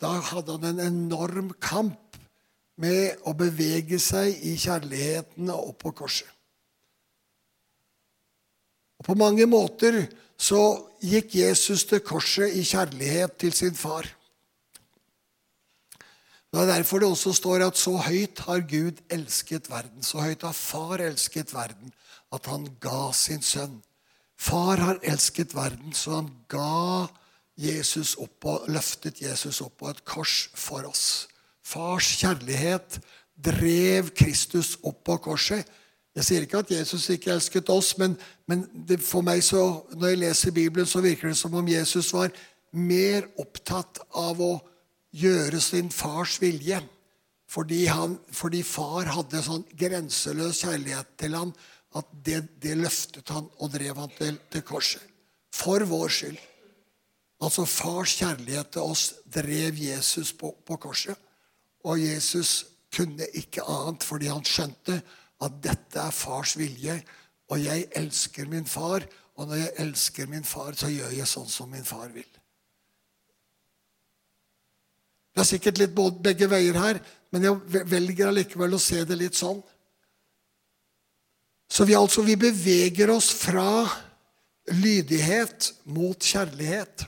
Da 0.00 0.12
hadde 0.30 0.58
han 0.58 0.68
en 0.68 0.84
enorm 0.84 1.52
kamp 1.60 2.18
med 2.78 3.18
å 3.26 3.34
bevege 3.36 3.98
seg 4.00 4.36
i 4.46 4.54
kjærligheten 4.60 5.50
og 5.50 5.72
opp 5.72 5.80
på 5.82 5.94
korset. 6.04 6.28
Og 8.98 9.06
På 9.06 9.14
mange 9.18 9.46
måter 9.46 10.04
så 10.38 10.60
gikk 11.02 11.34
Jesus 11.38 11.84
til 11.86 12.02
korset 12.02 12.54
i 12.54 12.64
kjærlighet 12.66 13.38
til 13.38 13.54
sin 13.54 13.74
far. 13.74 14.06
Det 16.48 16.60
er 16.62 16.70
derfor 16.70 17.02
det 17.02 17.08
også 17.08 17.34
står 17.36 17.66
at 17.66 17.76
så 17.76 17.96
høyt 18.00 18.40
har 18.46 18.62
Gud 18.64 19.02
elsket 19.12 19.68
verden. 19.70 20.02
Så 20.02 20.22
høyt 20.24 20.42
har 20.46 20.56
Far 20.56 21.02
elsket 21.04 21.52
verden 21.54 21.92
at 22.32 22.46
han 22.48 22.64
ga 22.80 23.10
sin 23.12 23.42
sønn. 23.44 23.82
Far 24.38 24.80
har 24.80 25.00
elsket 25.02 25.54
verden, 25.54 25.92
så 25.92 26.20
han 26.20 26.30
ga 26.48 27.08
Jesus 27.58 28.14
opp 28.22 28.46
og 28.46 28.68
løftet 28.70 29.20
Jesus 29.20 29.60
opp 29.64 29.80
på 29.82 29.90
et 29.90 30.04
kors 30.08 30.46
for 30.54 30.86
oss. 30.88 31.26
Fars 31.60 32.06
kjærlighet 32.20 33.00
drev 33.34 34.12
Kristus 34.16 34.76
opp 34.86 35.02
på 35.04 35.18
korset. 35.28 35.66
Jeg 36.16 36.26
sier 36.26 36.46
ikke 36.46 36.62
at 36.62 36.70
Jesus 36.72 37.04
ikke 37.12 37.32
elsket 37.34 37.68
oss, 37.70 37.92
men, 37.98 38.16
men 38.48 38.64
for 39.04 39.26
meg 39.26 39.42
så, 39.44 39.82
når 39.94 40.14
jeg 40.14 40.20
leser 40.22 40.54
Bibelen, 40.54 40.88
så 40.88 41.02
virker 41.04 41.28
det 41.28 41.38
som 41.38 41.54
om 41.54 41.68
Jesus 41.68 42.08
var 42.14 42.32
mer 42.72 43.28
opptatt 43.38 44.00
av 44.16 44.40
å 44.42 44.54
gjøre 45.14 45.60
sin 45.60 45.90
fars 45.94 46.38
vilje. 46.42 46.80
Fordi, 47.48 47.86
han, 47.88 48.18
fordi 48.28 48.60
far 48.66 49.08
hadde 49.08 49.40
sånn 49.40 49.64
grenseløs 49.80 50.60
kjærlighet 50.66 51.14
til 51.20 51.36
ham 51.38 51.52
at 51.96 52.08
det, 52.24 52.42
det, 52.60 52.74
løftet 52.76 53.30
han 53.32 53.46
og 53.56 53.72
drev 53.72 53.96
han 53.96 54.12
til, 54.18 54.36
til 54.52 54.64
korset. 54.68 55.04
For 55.54 55.80
vår 55.88 56.12
skyld. 56.12 56.42
Altså 57.40 57.64
fars 57.70 58.18
kjærlighet 58.18 58.74
til 58.74 58.90
oss 58.92 59.06
drev 59.24 59.78
Jesus 59.80 60.34
på, 60.36 60.52
på 60.66 60.76
korset. 60.76 61.16
Og 61.88 62.02
Jesus 62.02 62.66
kunne 62.92 63.24
ikke 63.38 63.64
annet 63.64 64.04
fordi 64.04 64.28
han 64.28 64.44
skjønte 64.44 65.00
at 65.44 65.56
dette 65.64 66.02
er 66.02 66.14
fars 66.14 66.56
vilje. 66.58 66.98
Og 67.48 67.62
jeg 67.62 67.86
elsker 67.96 68.48
min 68.50 68.68
far, 68.68 69.06
og 69.38 69.48
når 69.48 69.62
jeg 69.62 69.72
elsker 69.86 70.28
min 70.28 70.44
far, 70.44 70.76
så 70.76 70.90
gjør 70.92 71.14
jeg 71.16 71.30
sånn 71.30 71.48
som 71.48 71.70
min 71.72 71.86
far 71.86 72.10
vil. 72.12 72.28
Det 75.38 75.44
er 75.44 75.52
sikkert 75.52 75.78
litt 75.78 75.92
begge 76.18 76.48
veier 76.50 76.74
her, 76.74 76.96
men 77.30 77.44
jeg 77.46 77.82
velger 77.86 78.26
allikevel 78.26 78.72
å 78.74 78.80
se 78.82 79.04
det 79.06 79.14
litt 79.20 79.36
sånn. 79.38 79.60
Så 81.70 81.84
vi, 81.86 81.94
altså, 81.94 82.24
vi 82.26 82.34
beveger 82.34 83.12
oss 83.14 83.28
fra 83.38 83.84
lydighet 84.74 85.68
mot 85.94 86.18
kjærlighet. 86.18 87.04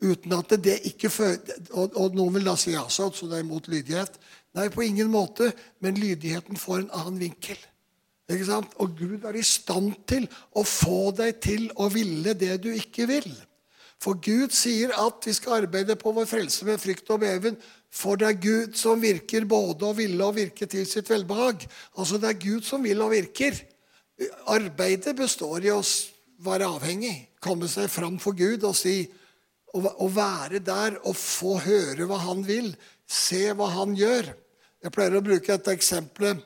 Uten 0.00 0.32
at 0.32 0.54
det 0.64 0.78
ikke 0.88 1.10
fører 1.12 1.60
og, 1.74 1.92
og, 1.92 2.16
noen 2.16 2.38
vil 2.38 2.48
da 2.48 2.56
si 2.56 2.72
ja, 2.72 2.86
så 2.88 3.10
det 3.28 3.42
er 3.42 3.44
mot 3.50 3.68
lydighet. 3.68 4.16
Nei, 4.56 4.70
på 4.72 4.88
ingen 4.88 5.12
måte, 5.12 5.50
men 5.84 6.00
lydigheten 6.00 6.56
får 6.56 6.86
en 6.86 6.90
annen 7.02 7.20
vinkel. 7.20 7.60
Ikke 8.32 8.48
sant? 8.48 8.72
Og 8.80 8.96
Gud 8.96 9.28
er 9.28 9.36
i 9.36 9.44
stand 9.44 9.92
til 10.08 10.24
å 10.56 10.64
få 10.64 11.10
deg 11.20 11.36
til 11.44 11.68
å 11.76 11.92
ville 11.92 12.32
det 12.32 12.62
du 12.64 12.72
ikke 12.72 13.10
vil. 13.12 13.28
For 14.00 14.16
Gud 14.16 14.54
sier 14.56 14.94
at 14.96 15.26
vi 15.28 15.34
skal 15.36 15.60
arbeide 15.60 15.96
på 16.00 16.12
vår 16.16 16.28
frelse 16.28 16.64
med 16.64 16.80
frykt 16.80 17.10
og 17.12 17.20
beven. 17.20 17.58
For 17.92 18.16
det 18.16 18.28
er 18.28 18.38
Gud 18.40 18.78
som 18.78 19.02
virker 19.02 19.44
både 19.50 19.90
å 19.90 19.96
ville 19.96 20.24
og 20.24 20.38
virke 20.38 20.68
til 20.70 20.86
sitt 20.88 21.10
velbehag. 21.10 21.66
Altså 21.98 22.20
det 22.20 22.30
er 22.30 22.40
Gud 22.40 22.64
som 22.64 22.86
vil 22.86 23.02
og 23.04 23.12
virker. 23.12 23.58
Arbeidet 24.52 25.16
består 25.18 25.66
i 25.66 25.72
å 25.74 25.82
være 26.44 26.68
avhengig, 26.68 27.14
komme 27.40 27.68
seg 27.68 27.90
fram 27.92 28.16
for 28.20 28.36
Gud 28.36 28.64
og 28.68 28.76
si 28.78 29.02
Å 29.70 30.06
være 30.10 30.58
der 30.66 30.96
og 31.06 31.14
få 31.14 31.52
høre 31.62 32.08
hva 32.10 32.16
han 32.24 32.40
vil, 32.42 32.72
se 33.06 33.52
hva 33.54 33.68
han 33.70 33.92
gjør. 33.94 34.32
Jeg 34.82 34.90
pleier 34.90 35.14
å 35.14 35.22
bruke 35.22 35.54
et 35.54 35.68
eksempel. 35.70 36.40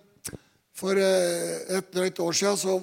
For 0.76 0.98
eh, 1.00 1.62
et 1.78 1.88
drøyt 1.94 2.20
år 2.20 2.36
siden 2.36 2.58
så, 2.60 2.74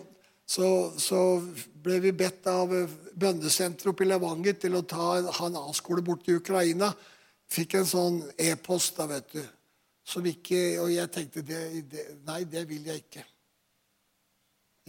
så, 0.52 0.92
så 1.00 1.40
ble 1.84 2.00
vi 2.04 2.12
bedt 2.12 2.48
av 2.52 2.72
bønnesenteret 3.16 3.92
oppe 3.94 4.04
i 4.04 4.10
Levanger 4.10 4.58
til 4.60 4.76
å 4.76 4.84
ta, 4.84 5.14
ha 5.24 5.48
en 5.48 5.60
A-skole 5.62 6.04
bort 6.04 6.26
til 6.26 6.42
Ukraina. 6.42 6.92
Fikk 7.52 7.78
en 7.80 7.88
sånn 7.88 8.18
e-post. 8.36 8.98
da, 8.98 9.08
vet 9.08 9.32
du. 9.32 9.44
som 10.04 10.26
ikke 10.26 10.82
Og 10.82 10.92
jeg 10.92 11.12
tenkte 11.12 11.42
det, 11.42 11.62
det, 11.88 12.08
Nei, 12.28 12.44
det 12.44 12.66
vil 12.68 12.90
jeg 12.90 13.06
ikke. 13.06 13.24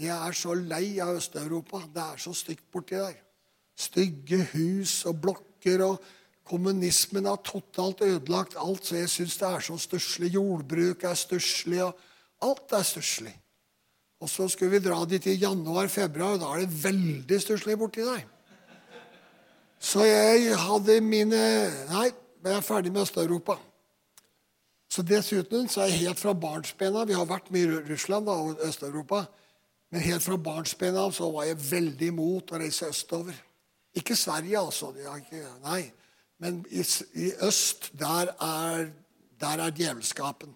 Jeg 0.03 0.16
er 0.16 0.35
så 0.35 0.55
lei 0.55 0.98
av 1.05 1.14
Øst-Europa. 1.18 1.83
Det 1.94 2.03
er 2.03 2.18
så 2.18 2.33
stygt 2.35 2.66
borti 2.72 2.96
der. 2.98 3.20
Stygge 3.77 4.42
hus 4.55 5.05
og 5.07 5.20
blokker. 5.20 5.85
og 5.85 6.03
Kommunismen 6.42 7.27
har 7.27 7.38
totalt 7.44 8.03
ødelagt 8.03 8.57
alt, 8.59 8.85
så 8.87 8.96
jeg 8.96 9.09
syns 9.09 9.38
det 9.38 9.46
er 9.46 9.61
så 9.61 9.79
stusslig. 9.79 10.33
Jordbruk 10.35 11.05
er 11.05 11.14
stusslig, 11.14 11.85
og 11.85 11.94
alt 12.42 12.72
er 12.72 12.83
stusslig. 12.83 13.37
Og 14.23 14.31
så 14.31 14.47
skulle 14.49 14.77
vi 14.77 14.85
dra 14.85 15.01
dit 15.09 15.27
i 15.27 15.41
januar-februar, 15.43 16.37
og 16.37 16.43
da 16.43 16.53
er 16.55 16.63
det 16.63 16.85
veldig 16.85 17.41
stusslig 17.43 17.75
borti 17.79 18.05
der. 18.07 18.23
Så 19.83 20.05
jeg 20.07 20.55
hadde 20.63 21.01
mine 21.03 21.43
Nei, 21.91 22.09
jeg 22.45 22.55
er 22.55 22.63
ferdig 22.63 22.93
med 22.95 23.03
Øst-Europa. 23.03 23.57
Så 24.93 25.03
Dessuten 25.03 25.67
så 25.69 25.83
er 25.83 25.91
jeg 25.91 26.05
helt 26.05 26.21
fra 26.21 26.35
barnsbena 26.37 27.03
Vi 27.09 27.17
har 27.17 27.27
vært 27.27 27.51
mye 27.51 27.67
i 27.67 27.81
Russland 27.91 28.29
da, 28.29 28.37
og 28.39 28.63
Øst-Europa. 28.63 29.25
Men 29.91 30.07
helt 30.07 30.23
fra 30.23 30.37
barnsbena 30.37 31.11
så 31.13 31.31
var 31.35 31.51
jeg 31.51 31.59
veldig 31.71 32.13
imot 32.13 32.55
å 32.55 32.63
reise 32.63 32.93
østover. 32.95 33.35
Ikke 33.95 34.17
Sverige, 34.17 34.59
altså. 34.59 34.93
Nei. 35.65 35.83
Men 36.39 36.63
i, 36.71 36.85
i 37.15 37.33
øst, 37.43 37.91
der 37.99 38.33
er, 38.41 38.87
der 39.41 39.67
er 39.67 39.75
djevelskapen. 39.75 40.55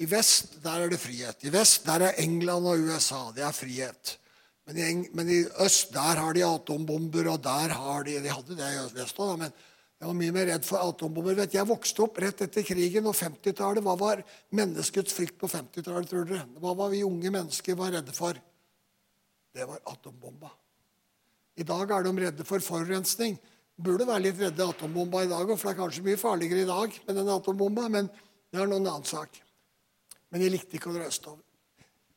I 0.00 0.06
vest, 0.08 0.56
der 0.64 0.86
er 0.86 0.92
det 0.92 1.00
frihet. 1.00 1.42
I 1.44 1.52
vest, 1.52 1.84
der 1.84 2.06
er 2.08 2.20
England 2.22 2.66
og 2.66 2.86
USA. 2.88 3.26
Det 3.36 3.44
er 3.44 3.52
frihet. 3.52 4.14
Men 4.68 4.78
i, 4.78 5.08
men 5.16 5.28
i 5.28 5.40
øst, 5.64 5.90
der 5.92 6.22
har 6.22 6.32
de 6.36 6.44
atombomber, 6.46 7.28
og 7.32 7.42
der 7.44 7.74
har 7.74 8.06
de 8.06 8.20
De 8.22 8.30
hadde 8.32 8.56
det 8.56 8.70
i 8.70 8.94
vest 8.96 9.18
òg, 9.20 9.36
men 9.42 9.52
jeg 10.00 10.08
var 10.08 10.16
mye 10.16 10.32
mer 10.32 10.46
redd 10.48 10.64
for 10.64 10.80
atombomber. 10.80 11.36
Vet, 11.36 11.56
jeg 11.58 11.68
vokste 11.68 12.06
opp 12.06 12.20
rett 12.22 12.40
etter 12.46 12.64
krigen 12.64 13.10
og 13.10 13.16
50-tallet. 13.18 13.84
Hva 13.84 13.98
var 14.00 14.22
menneskets 14.56 15.12
frykt 15.12 15.36
på 15.42 15.50
50-tallet, 15.52 16.08
tror 16.08 16.24
dere? 16.24 16.46
Hva 16.62 16.72
var 16.78 16.88
vi 16.94 17.02
unge 17.04 17.34
mennesker 17.34 17.76
var 17.76 17.92
redde 17.98 18.16
for? 18.16 18.40
Det 19.52 19.68
var 19.68 19.84
atombomba. 19.90 20.48
I 21.60 21.66
dag 21.68 21.92
er 21.92 22.08
de 22.08 22.14
redde 22.24 22.48
for 22.48 22.64
forurensning. 22.64 23.36
Burde 23.76 24.08
være 24.08 24.30
litt 24.30 24.40
redde 24.40 24.64
atombomba 24.64 25.26
i 25.26 25.28
dag 25.28 25.44
for 25.52 25.68
det 25.68 25.74
er 25.74 25.80
kanskje 25.82 26.08
mye 26.08 26.20
farligere 26.20 26.64
i 26.64 26.72
dag 26.72 26.98
med 27.04 27.20
den 27.20 27.30
atombomba, 27.36 27.88
men 27.92 28.08
det 28.48 28.62
er 28.62 28.70
noen 28.70 28.86
annen 28.86 29.08
sak. 29.08 29.42
Men 30.30 30.44
jeg 30.44 30.54
likte 30.54 30.78
ikke 30.78 30.90
å 30.92 30.96
dra 30.96 31.08
østover. 31.10 31.42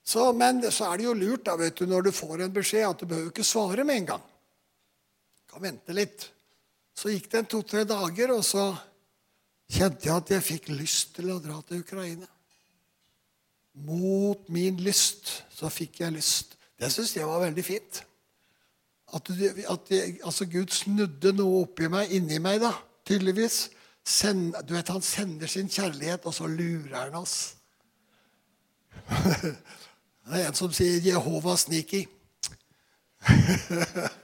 Så, 0.04 0.28
men 0.36 0.60
så 0.68 0.90
er 0.92 1.00
det 1.00 1.08
jo 1.08 1.16
lurt 1.16 1.46
da, 1.48 1.56
vet 1.60 1.78
du, 1.80 1.86
når 1.88 2.10
du 2.10 2.12
får 2.16 2.44
en 2.44 2.54
beskjed, 2.54 2.86
at 2.90 3.00
du 3.00 3.08
behøver 3.08 3.32
ikke 3.32 3.48
svare 3.48 3.86
med 3.88 4.02
en 4.02 4.10
gang. 4.14 4.26
Du 5.40 5.54
kan 5.54 5.64
vente 5.64 5.96
litt. 5.96 6.28
Så 6.94 7.14
gikk 7.14 7.30
det 7.32 7.40
en 7.40 7.52
to-tre 7.56 7.86
dager, 7.88 8.34
og 8.36 8.44
så 8.46 8.68
kjente 9.72 10.10
jeg 10.10 10.16
at 10.16 10.34
jeg 10.36 10.46
fikk 10.46 10.72
lyst 10.76 11.16
til 11.18 11.32
å 11.34 11.40
dra 11.42 11.62
til 11.66 11.82
Ukraina. 11.86 12.28
Mot 13.88 14.50
min 14.54 14.78
lyst 14.86 15.32
så 15.56 15.72
fikk 15.74 16.04
jeg 16.04 16.14
lyst. 16.20 16.58
Det 16.78 16.92
syns 16.94 17.16
jeg 17.16 17.30
var 17.30 17.42
veldig 17.48 17.66
fint. 17.66 18.04
At, 19.14 19.30
at 19.30 19.90
jeg, 19.94 20.20
altså 20.26 20.46
Gud 20.50 20.74
snudde 20.74 21.34
noe 21.38 21.64
oppi 21.64 21.88
meg, 21.90 22.12
inni 22.14 22.38
meg, 22.44 22.60
da, 22.62 22.74
tydeligvis. 23.08 23.70
Send, 24.04 24.52
du 24.68 24.76
vet, 24.76 24.90
Han 24.92 25.02
sender 25.06 25.48
sin 25.48 25.72
kjærlighet, 25.72 26.26
og 26.28 26.36
så 26.36 26.50
lurer 26.50 27.06
han 27.06 27.22
oss. 27.22 27.56
Det 30.24 30.40
er 30.40 30.48
en 30.48 30.56
som 30.56 30.72
sier 30.74 31.02
'Jehova 31.04 31.58
sneaky'. 31.60 32.08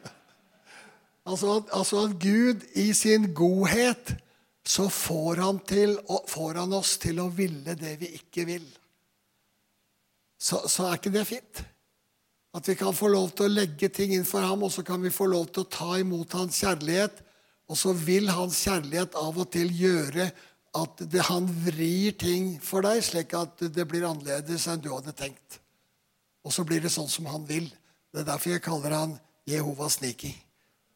Altså 1.30 1.64
altså 1.72 2.04
at, 2.06 2.20
Gud 2.22 2.64
i 2.74 2.94
sin 2.94 3.34
godhet 3.34 4.16
så 4.66 4.90
får 4.90 5.42
han, 5.42 5.60
til, 5.60 5.98
får 6.28 6.60
han, 6.60 6.74
oss 6.74 6.98
til 7.02 7.20
å 7.22 7.30
ville 7.34 7.76
det 7.78 7.96
vi 8.02 8.10
ikke 8.18 8.46
vil. 8.46 8.66
Så, 10.40 10.62
så, 10.68 10.88
er 10.88 11.00
ikke 11.00 11.14
det 11.14 11.26
fint? 11.28 11.62
At 12.56 12.68
vi 12.70 12.76
kan 12.78 12.96
få 12.96 13.10
lov 13.14 13.32
til 13.34 13.50
å 13.50 13.54
legge 13.60 13.90
ting 13.94 14.14
inn 14.16 14.26
for 14.26 14.46
ham, 14.46 14.64
og 14.66 14.72
så 14.74 14.86
kan 14.86 15.02
vi 15.02 15.14
få 15.14 15.28
lov 15.30 15.50
til 15.50 15.66
å 15.66 15.72
ta 15.74 15.98
imot 16.02 16.34
hans 16.38 16.62
kjærlighet. 16.64 17.22
Og 17.70 17.78
så 17.78 17.94
vil 17.94 18.30
hans 18.34 18.58
kjærlighet 18.66 19.18
av 19.20 19.38
og 19.38 19.50
til 19.54 19.70
gjøre 19.74 20.30
at 20.78 21.02
det, 21.10 21.24
han 21.30 21.48
vrir 21.66 22.14
ting 22.20 22.52
for 22.62 22.86
deg, 22.86 23.02
slik 23.04 23.34
at 23.38 23.64
det 23.74 23.88
blir 23.90 24.06
annerledes 24.08 24.68
enn 24.70 24.84
du 24.84 24.92
hadde 24.94 25.16
tenkt. 25.18 25.60
Og 26.46 26.54
så 26.54 26.66
blir 26.68 26.84
det 26.84 26.92
sånn 26.94 27.10
som 27.10 27.28
han 27.30 27.48
vil. 27.50 27.66
Det 28.14 28.22
er 28.22 28.30
derfor 28.30 28.54
jeg 28.54 28.66
kaller 28.66 28.96
han 28.96 29.18
Jehova 29.50 29.90
Sneaky. 29.92 30.32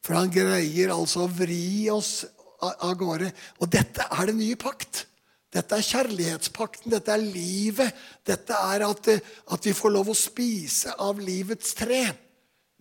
For 0.04 0.18
han 0.18 0.32
greier 0.34 0.94
altså 0.94 1.26
å 1.26 1.32
vri 1.32 1.90
oss 1.94 2.24
av 2.64 2.94
gårde. 3.00 3.32
Og 3.64 3.72
dette 3.72 4.06
er 4.06 4.30
den 4.30 4.40
nye 4.42 4.60
pakt. 4.60 5.06
Dette 5.54 5.78
er 5.78 5.86
kjærlighetspakten, 5.86 6.92
dette 6.92 7.14
er 7.14 7.22
livet. 7.22 7.94
Dette 8.26 8.58
er 8.74 8.86
at, 8.88 9.10
at 9.54 9.68
vi 9.68 9.76
får 9.78 9.94
lov 9.94 10.10
å 10.10 10.18
spise 10.18 10.96
av 11.02 11.22
livets 11.22 11.76
tre, 11.78 12.08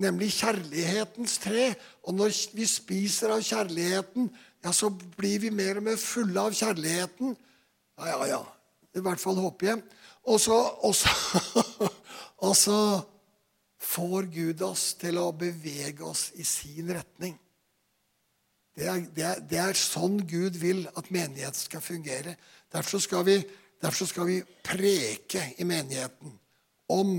nemlig 0.00 0.31
kjærlighetens 0.38 1.37
tre. 1.42 1.68
Og 2.09 2.16
når 2.16 2.33
vi 2.57 2.68
spiser 2.68 3.35
av 3.35 3.44
kjærligheten, 3.44 4.31
ja, 4.62 4.72
så 4.72 4.90
blir 4.90 5.42
vi 5.42 5.51
mer 5.51 5.81
og 5.81 5.87
mer 5.88 5.98
fulle 5.98 6.40
av 6.40 6.55
kjærligheten. 6.55 7.35
Ja, 7.98 8.11
ja, 8.12 8.27
ja. 8.37 8.42
I 8.92 9.03
hvert 9.03 9.20
fall 9.22 9.40
håper 9.40 9.72
jeg. 9.72 9.83
Og 10.31 10.38
så, 10.40 10.59
og 10.87 10.94
så, 10.94 11.11
og 12.46 12.55
så 12.57 12.79
får 13.83 14.29
Gud 14.33 14.62
oss 14.66 14.92
til 15.01 15.18
å 15.18 15.33
bevege 15.35 16.05
oss 16.07 16.29
i 16.38 16.46
sin 16.46 16.92
retning. 16.94 17.35
Det 18.72 18.87
er, 18.88 19.03
det, 19.12 19.25
er, 19.27 19.42
det 19.51 19.59
er, 19.61 19.77
sånn 19.77 20.22
Gud 20.29 20.57
vil 20.61 20.87
at 20.96 21.11
menigheten 21.12 21.59
skal 21.59 21.83
fungere. 21.85 22.37
Derfor 22.72 23.03
skal, 23.05 23.27
vi, 23.27 23.37
derfor 23.83 24.09
skal 24.09 24.31
vi 24.31 24.38
preke 24.64 25.51
i 25.61 25.66
menigheten 25.68 26.38
om 26.92 27.16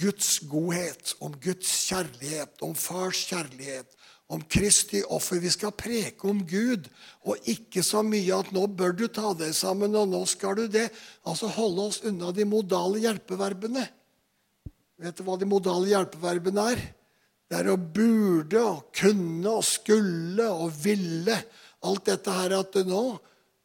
Guds 0.00 0.38
godhet, 0.48 1.16
om 1.20 1.34
Guds 1.42 1.72
kjærlighet, 1.90 2.62
om 2.64 2.76
fars 2.78 3.24
kjærlighet, 3.28 3.92
om 4.30 4.42
Kristi 4.46 5.02
offer. 5.02 5.40
Vi 5.42 5.50
skal 5.50 5.74
preke 5.74 6.28
om 6.30 6.42
Gud, 6.46 6.86
og 7.26 7.48
ikke 7.50 7.82
så 7.82 8.02
mye 8.06 8.36
at 8.36 8.52
'nå 8.54 8.66
bør 8.66 8.94
du 8.96 9.06
ta 9.08 9.32
deg 9.34 9.54
sammen', 9.54 9.96
og 9.96 10.08
'nå 10.08 10.26
skal 10.26 10.54
du 10.56 10.68
det'. 10.68 10.90
Altså 11.26 11.46
holde 11.46 11.82
oss 11.82 12.00
unna 12.04 12.30
de 12.32 12.44
modale 12.44 13.02
hjelpeverbene. 13.02 13.88
Vet 15.00 15.16
du 15.16 15.24
hva 15.24 15.38
de 15.38 15.48
modale 15.48 15.88
hjelpeverbene 15.88 16.70
er? 16.72 16.80
Det 17.50 17.58
er 17.58 17.72
å 17.72 17.76
burde 17.76 18.60
og 18.62 18.92
kunne 18.94 19.50
og 19.50 19.64
skulle 19.64 20.46
og 20.46 20.70
ville. 20.84 21.34
Alt 21.82 22.04
dette 22.04 22.30
her 22.30 22.58
at 22.60 22.72
du 22.72 22.84
nå 22.84 23.18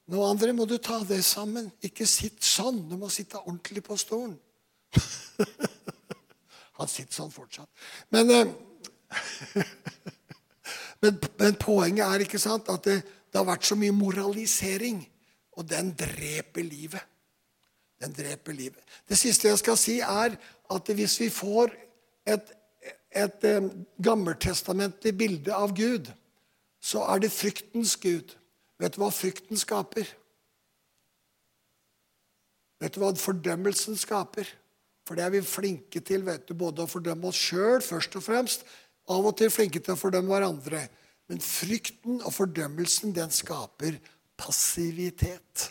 Nå, 0.06 0.22
andre, 0.22 0.54
må 0.54 0.68
du 0.70 0.78
ta 0.78 1.00
det 1.02 1.24
sammen. 1.26 1.72
Ikke 1.82 2.06
sitt 2.06 2.44
sånn. 2.46 2.84
Du 2.90 2.94
må 2.96 3.10
sitte 3.10 3.40
ordentlig 3.42 3.82
på 3.88 3.98
stolen. 3.98 4.36
Han 6.78 6.92
sitter 6.92 7.16
sånn 7.16 7.34
fortsatt. 7.34 7.66
Men, 8.14 8.30
eh, 8.30 8.46
men, 11.06 11.20
men, 11.40 11.58
poenget 11.62 12.06
er 12.06 12.24
ikke 12.26 12.42
sant, 12.42 12.70
at 12.72 12.84
det, 12.88 13.02
det 13.30 13.38
har 13.38 13.48
vært 13.48 13.68
så 13.68 13.78
mye 13.78 13.94
moralisering, 13.96 15.04
og 15.56 15.68
den 15.70 15.92
dreper 15.98 16.66
livet. 16.66 17.04
Den 18.02 18.14
dreper 18.16 18.56
livet. 18.56 18.82
Det 19.08 19.18
siste 19.18 19.48
jeg 19.48 19.62
skal 19.62 19.78
si, 19.80 20.00
er 20.04 20.36
at 20.72 20.92
hvis 20.98 21.20
vi 21.22 21.30
får 21.32 21.72
et, 22.28 22.52
et, 23.16 23.46
gammeltestamentlig 24.04 25.14
bilde 25.18 25.56
av 25.56 25.76
Gud, 25.78 26.10
så 26.82 27.06
er 27.14 27.24
det 27.24 27.32
fryktens 27.34 27.96
Gud. 28.02 28.36
Vet 28.82 28.98
du 28.98 29.02
hva 29.02 29.10
frykten 29.14 29.58
skaper? 29.58 30.10
Vet 32.84 32.96
du 32.96 33.02
hva 33.02 33.14
fordømmelsen 33.16 33.98
skaper? 33.98 34.50
For 35.06 35.18
det 35.18 35.24
er 35.24 35.36
vi 35.38 35.42
flinke 35.46 36.02
til, 36.02 36.26
vet 36.26 36.48
du, 36.50 36.56
både 36.58 36.84
å 36.84 36.90
fordømme 36.90 37.30
oss 37.30 37.40
sjøl 37.40 37.84
først 37.86 38.18
og 38.18 38.26
fremst, 38.26 38.66
av 39.12 39.28
og 39.30 39.36
til 39.38 39.52
flinke 39.54 39.82
til 39.82 39.96
å 39.96 40.00
fordømme 40.00 40.34
hverandre. 40.34 40.86
Men 41.30 41.42
frykten 41.42 42.22
og 42.22 42.34
fordømmelsen, 42.36 43.14
den 43.16 43.34
skaper 43.34 43.98
passivitet. 44.38 45.70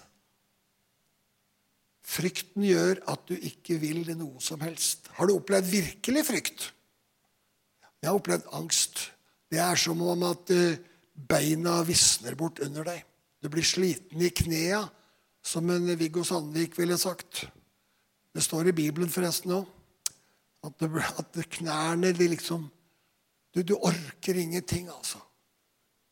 Frykten 2.05 2.66
gjør 2.66 3.01
at 3.11 3.23
du 3.31 3.35
ikke 3.35 3.79
vil 3.83 4.05
noe 4.18 4.42
som 4.42 4.62
helst. 4.62 5.09
Har 5.16 5.29
du 5.29 5.37
opplevd 5.38 5.70
virkelig 5.70 6.27
frykt? 6.29 6.66
Jeg 8.03 8.11
har 8.11 8.18
opplevd 8.18 8.51
angst. 8.53 9.07
Det 9.49 9.61
er 9.62 9.79
som 9.81 10.03
om 10.05 10.27
at 10.29 10.51
eh, 10.53 10.81
beina 11.14 11.79
visner 11.87 12.37
bort 12.37 12.61
under 12.64 12.85
deg. 12.90 13.01
Du 13.40 13.49
blir 13.53 13.64
sliten 13.66 14.20
i 14.25 14.33
knea, 14.33 14.83
som 15.44 15.68
en 15.73 15.88
Viggo 16.01 16.25
Sandvik 16.25 16.77
ville 16.79 16.99
sagt. 17.01 17.47
Det 18.35 18.42
står 18.42 18.70
i 18.70 18.77
Bibelen 18.77 19.12
forresten 19.12 19.55
òg. 19.57 19.70
At, 20.64 20.81
at, 20.81 21.38
knærne 21.59 22.14
de 22.16 22.29
liksom 22.33 22.64
du, 23.55 23.62
du 23.62 23.75
orker 23.79 24.38
ingenting, 24.40 24.88
altså. 24.90 25.21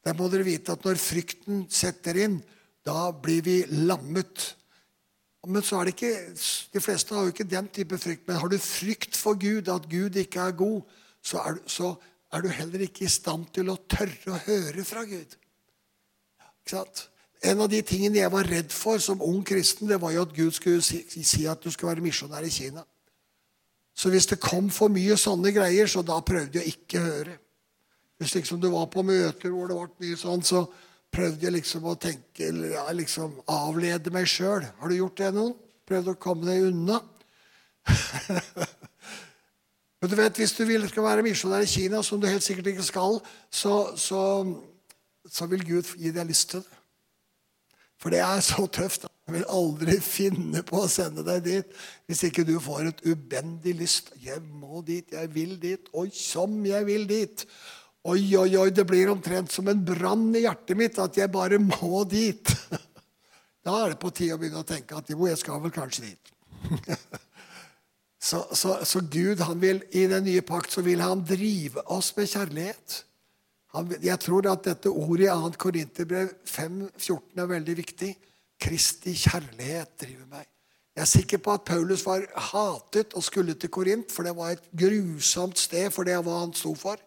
Der 0.02 0.16
må 0.18 0.28
dere 0.30 0.46
vite 0.46 0.74
at 0.74 0.84
når 0.86 0.98
frykten 0.98 1.66
setter 1.70 2.18
inn, 2.24 2.40
da 2.86 3.10
blir 3.14 3.42
vi 3.46 3.56
lammet. 3.86 4.48
Men 5.46 5.62
så 5.66 5.80
er 5.80 5.88
det 5.88 5.94
ikke, 5.96 6.14
de 6.74 6.82
fleste 6.82 7.14
har 7.14 7.26
jo 7.26 7.34
ikke 7.34 7.46
den 7.50 7.68
type 7.74 7.98
frykt. 7.98 8.26
Men 8.26 8.38
har 8.38 8.50
du 8.50 8.58
frykt 8.62 9.18
for 9.18 9.38
Gud, 9.38 9.70
at 9.70 9.86
Gud 9.90 10.18
ikke 10.18 10.42
er 10.42 10.58
god, 10.58 10.82
så 11.22 11.42
er, 11.42 11.58
så 11.66 11.94
er 12.32 12.42
du 12.42 12.50
heller 12.50 12.86
ikke 12.86 13.06
i 13.06 13.10
stand 13.10 13.48
til 13.54 13.70
å 13.70 13.78
tørre 13.90 14.34
å 14.34 14.42
høre 14.46 14.84
fra 14.86 15.04
Gud. 15.06 15.38
Ikke 16.62 16.76
sant? 16.76 17.08
En 17.42 17.62
av 17.62 17.70
de 17.70 17.80
tingene 17.82 18.20
jeg 18.20 18.30
var 18.30 18.46
redd 18.46 18.70
for 18.74 19.02
som 19.02 19.22
ung 19.22 19.42
kristen, 19.46 19.88
det 19.90 19.98
var 20.02 20.14
jo 20.14 20.22
at 20.22 20.34
Gud 20.34 20.54
skulle 20.54 20.82
si, 20.82 21.02
si 21.10 21.46
at 21.50 21.62
du 21.62 21.70
skulle 21.74 21.96
være 21.96 22.04
misjonær 22.04 22.46
i 22.46 22.54
Kina. 22.54 22.84
Så 23.94 24.10
hvis 24.12 24.26
det 24.30 24.40
kom 24.40 24.70
for 24.72 24.92
mye 24.92 25.16
sånne 25.20 25.52
greier, 25.54 25.90
så 25.90 26.02
da 26.06 26.18
prøvde 26.24 26.60
jeg 26.60 26.76
ikke 26.76 27.02
høre. 27.02 27.36
Hvis 28.20 28.34
liksom 28.38 28.60
du 28.62 28.70
var 28.72 28.86
på 28.92 29.04
møter 29.04 29.52
hvor 29.52 29.68
det 29.68 29.76
ble 29.76 30.06
mye 30.06 30.18
sånn, 30.18 30.44
så 30.46 30.64
prøvde 31.12 31.44
jeg 31.44 31.56
liksom 31.58 31.86
å 31.90 31.96
tenke, 32.00 32.48
ja, 32.72 32.86
liksom 32.96 33.34
avlede 33.52 34.12
meg 34.14 34.28
sjøl. 34.30 34.64
Har 34.80 34.88
du 34.88 34.96
gjort 34.96 35.18
det, 35.20 35.32
noen? 35.36 35.56
Prøvd 35.88 36.12
å 36.12 36.20
komme 36.22 36.48
deg 36.48 36.70
unna? 36.70 37.00
Men 40.02 40.10
du 40.10 40.16
vet, 40.18 40.38
hvis 40.40 40.54
du 40.56 40.64
vil 40.66 40.86
skal 40.90 41.04
være 41.04 41.24
misjonær 41.26 41.66
i 41.66 41.70
Kina, 41.70 42.00
som 42.02 42.20
du 42.20 42.26
helt 42.30 42.42
sikkert 42.46 42.72
ikke 42.72 42.86
skal, 42.86 43.20
så, 43.52 43.74
så, 44.00 44.22
så 45.30 45.46
vil 45.50 45.66
Gud 45.68 45.92
gi 45.98 46.10
deg 46.14 46.30
lyst 46.30 46.54
til 46.54 46.64
det. 46.64 46.80
For 48.02 48.10
det 48.10 48.18
er 48.24 48.40
så 48.42 48.66
tøft. 48.66 49.06
Jeg 49.28 49.36
vil 49.36 49.44
aldri 49.54 49.98
finne 50.16 50.64
på 50.66 50.82
å 50.82 50.90
sende 50.90 51.24
deg 51.26 51.44
dit 51.46 51.76
hvis 52.10 52.24
ikke 52.28 52.46
du 52.48 52.56
får 52.62 52.90
et 52.90 53.04
ubendig 53.06 53.76
lyst. 53.78 54.12
'Jeg 54.18 54.42
må 54.42 54.82
dit. 54.86 55.06
Jeg 55.12 55.30
vil 55.34 55.56
dit. 55.62 55.92
Oi, 55.94 56.08
som 56.14 56.58
jeg 56.66 56.88
vil 56.88 57.06
dit.' 57.10 57.46
Oi, 58.02 58.34
oi, 58.34 58.48
oi, 58.58 58.70
det 58.74 58.82
blir 58.82 59.12
omtrent 59.12 59.52
som 59.54 59.68
en 59.70 59.78
brann 59.86 60.24
i 60.34 60.40
hjertet 60.42 60.74
mitt 60.74 60.96
at 60.98 61.14
jeg 61.14 61.30
bare 61.30 61.60
må 61.62 62.02
dit. 62.10 62.50
Da 63.62 63.76
er 63.78 63.92
det 63.92 64.00
på 64.02 64.10
tide 64.10 64.34
å 64.34 64.40
begynne 64.42 64.58
å 64.58 64.66
tenke 64.66 64.96
at 64.98 65.06
jo, 65.12 65.20
jeg 65.30 65.38
skal 65.38 65.60
vel 65.62 65.70
kanskje 65.70 66.08
dit. 66.08 66.32
Så, 68.22 68.44
så, 68.54 68.76
så 68.86 69.00
Gud 69.10 69.40
han 69.42 69.58
vil, 69.58 69.80
i 69.90 70.04
den 70.06 70.22
nye 70.22 70.44
pakt 70.46 70.70
så 70.70 70.84
vil 70.86 71.00
han 71.02 71.24
drive 71.26 71.82
oss 71.90 72.12
med 72.14 72.28
kjærlighet. 72.30 73.00
Han, 73.74 73.88
jeg 73.98 74.14
tror 74.22 74.46
at 74.52 74.62
dette 74.68 74.92
ordet 74.92 75.26
i 75.26 75.32
2. 75.32 75.48
Korinterbrev 75.58 76.30
5,14 76.46 77.42
er 77.42 77.48
veldig 77.50 77.74
viktig. 77.80 78.12
Kristi 78.62 79.14
kjærlighet 79.18 79.96
driver 80.00 80.26
meg. 80.30 80.48
Jeg 80.92 81.02
er 81.02 81.08
sikker 81.08 81.40
på 81.40 81.54
at 81.56 81.64
Paulus 81.64 82.04
var 82.04 82.26
hatet 82.50 83.14
og 83.16 83.24
skulle 83.24 83.54
til 83.56 83.72
Korint, 83.72 84.12
for 84.12 84.28
det 84.28 84.34
var 84.36 84.52
et 84.52 84.66
grusomt 84.76 85.58
sted 85.58 85.88
for 85.90 86.04
det 86.04 86.18
hva 86.20 86.42
han 86.42 86.52
sto 86.56 86.74
for. 86.76 87.00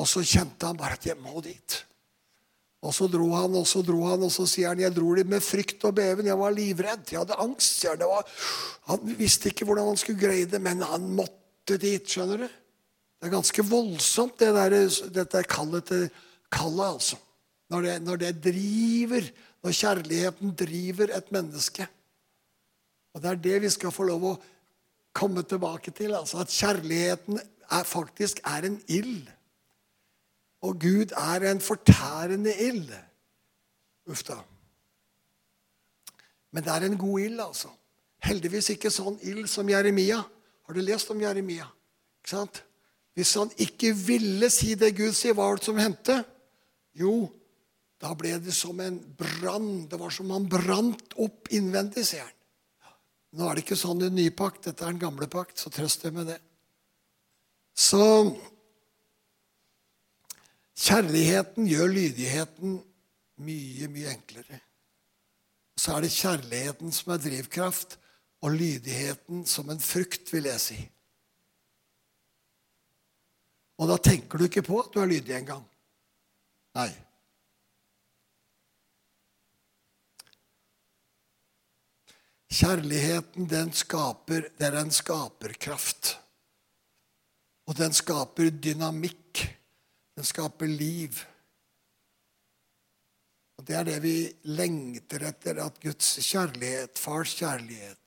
Og 0.00 0.08
så 0.10 0.24
kjente 0.26 0.66
han 0.66 0.76
bare 0.76 0.98
at 0.98 1.06
'jeg 1.06 1.16
må 1.16 1.40
dit'. 1.40 1.84
Og 2.82 2.94
så 2.94 3.06
dro 3.06 3.28
han, 3.34 3.54
og 3.54 3.66
så 3.66 3.82
dro 3.84 4.06
han, 4.08 4.22
og 4.22 4.32
så 4.32 4.46
sier 4.46 4.68
han 4.68 4.80
'jeg 4.80 4.96
dro 4.96 5.14
dit 5.14 5.26
med 5.26 5.40
frykt 5.40 5.84
og 5.84 5.94
beven'. 5.94 6.26
Jeg 6.26 6.38
var 6.38 6.50
livredd. 6.50 7.12
Jeg 7.12 7.18
hadde 7.18 7.38
angst. 7.38 7.84
Var, 7.84 8.24
han 8.86 9.18
visste 9.18 9.48
ikke 9.48 9.64
hvordan 9.64 9.86
han 9.86 9.96
skulle 9.96 10.20
greie 10.20 10.46
det, 10.46 10.60
men 10.60 10.82
han 10.82 11.00
måtte 11.14 11.78
dit. 11.78 12.08
skjønner 12.08 12.36
du? 12.36 12.48
Det 13.20 13.28
er 13.28 13.36
ganske 13.36 13.62
voldsomt, 13.62 14.38
det 14.38 14.54
der, 14.54 14.70
dette 15.12 15.42
kallet 15.42 16.10
kallet, 16.50 16.86
altså. 16.86 17.16
Når 17.70 17.80
det, 17.80 18.02
når 18.02 18.16
det 18.16 18.42
driver, 18.44 19.30
når 19.62 19.76
kjærligheten 19.76 20.54
driver 20.56 21.16
et 21.16 21.32
menneske. 21.32 21.86
Og 23.14 23.22
Det 23.22 23.30
er 23.30 23.34
det 23.34 23.62
vi 23.62 23.70
skal 23.70 23.92
få 23.92 24.06
lov 24.08 24.24
å 24.24 24.38
komme 25.12 25.42
tilbake 25.42 25.90
til. 25.90 26.14
altså 26.14 26.38
At 26.40 26.48
kjærligheten 26.54 27.40
er, 27.70 27.82
faktisk 27.82 28.40
er 28.44 28.66
en 28.66 28.80
ild. 28.88 29.28
Og 30.62 30.80
Gud 30.80 31.12
er 31.16 31.50
en 31.50 31.60
fortærende 31.60 32.54
ild. 32.60 32.92
Uff 34.06 34.22
da. 34.24 34.40
Men 36.50 36.64
det 36.64 36.72
er 36.72 36.86
en 36.86 36.98
god 36.98 37.20
ild, 37.20 37.40
altså. 37.40 37.68
Heldigvis 38.22 38.72
ikke 38.74 38.90
sånn 38.92 39.18
ild 39.22 39.48
som 39.48 39.68
Jeremia. 39.68 40.20
Har 40.66 40.74
du 40.74 40.80
lest 40.80 41.10
om 41.10 41.20
Jeremia? 41.20 41.66
Ikke 42.20 42.34
sant? 42.34 42.62
Hvis 43.14 43.34
han 43.34 43.50
ikke 43.58 43.94
ville 43.96 44.50
si 44.52 44.74
det 44.78 44.94
Gud 44.96 45.14
sier, 45.16 45.34
hva 45.34 45.48
var 45.48 45.58
det 45.58 45.66
som 45.66 45.78
hendte? 45.80 46.20
Jo, 46.94 47.30
da 48.00 48.14
ble 48.16 48.36
det 48.40 48.54
som 48.56 48.78
en 48.80 48.96
brann. 49.16 49.88
Det 49.88 49.98
var 50.00 50.12
som 50.14 50.30
han 50.32 50.48
brant 50.48 51.16
opp 51.20 51.50
innvendig, 51.52 52.06
sier 52.08 52.24
han. 52.24 52.36
Nå 53.36 53.46
er 53.46 53.58
det 53.58 53.64
ikke 53.66 53.78
sånn 53.78 54.00
i 54.02 54.08
en 54.08 54.16
ny 54.16 54.30
pakt. 54.34 54.64
Dette 54.66 54.86
er 54.86 54.94
en 54.94 55.02
gamle 55.02 55.28
pakt, 55.30 55.60
så 55.60 55.70
trøst 55.72 56.06
deg 56.06 56.16
med 56.16 56.32
det. 56.32 56.38
Så 57.76 58.02
kjærligheten 60.80 61.68
gjør 61.68 61.92
lydigheten 61.92 62.80
mye, 63.44 63.90
mye 63.92 64.14
enklere. 64.16 64.62
Så 65.80 65.94
er 65.94 66.04
det 66.04 66.12
kjærligheten 66.12 66.92
som 66.92 67.12
er 67.14 67.22
drivkraft, 67.22 67.98
og 68.40 68.56
lydigheten 68.56 69.44
som 69.44 69.68
en 69.68 69.82
frukt, 69.84 70.32
vil 70.32 70.48
jeg 70.48 70.60
si. 70.64 70.78
Og 73.80 73.88
da 73.88 73.98
tenker 74.00 74.40
du 74.40 74.46
ikke 74.48 74.64
på 74.64 74.80
at 74.80 74.90
du 74.94 75.00
er 75.02 75.08
lydig 75.12 75.36
engang. 75.36 75.62
Nei. 76.76 76.88
Kjærligheten, 82.50 83.46
den 83.46 83.72
skaper 83.72 84.48
Det 84.58 84.66
er 84.66 84.80
en 84.80 84.90
skaperkraft. 84.90 86.16
Og 87.70 87.76
den 87.78 87.92
skaper 87.94 88.50
dynamikk. 88.50 89.44
Den 90.16 90.26
skaper 90.26 90.66
liv. 90.66 91.14
Og 93.58 93.66
Det 93.66 93.76
er 93.76 93.84
det 93.84 93.98
vi 94.02 94.16
lengter 94.44 95.28
etter, 95.28 95.60
at 95.62 95.80
Guds 95.80 96.16
kjærlighet, 96.24 96.98
fars 96.98 97.34
kjærlighet, 97.36 97.98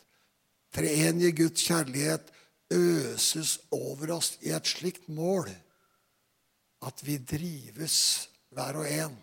treenige 0.73 1.31
Guds 1.31 1.61
kjærlighet, 1.61 2.31
øses 2.73 3.59
over 3.71 4.15
oss 4.15 4.37
i 4.41 4.49
et 4.49 4.67
slikt 4.67 5.07
mål 5.13 5.51
at 6.83 7.03
vi 7.05 7.17
drives, 7.17 8.29
hver 8.49 8.81
og 8.81 8.89
en, 8.89 9.15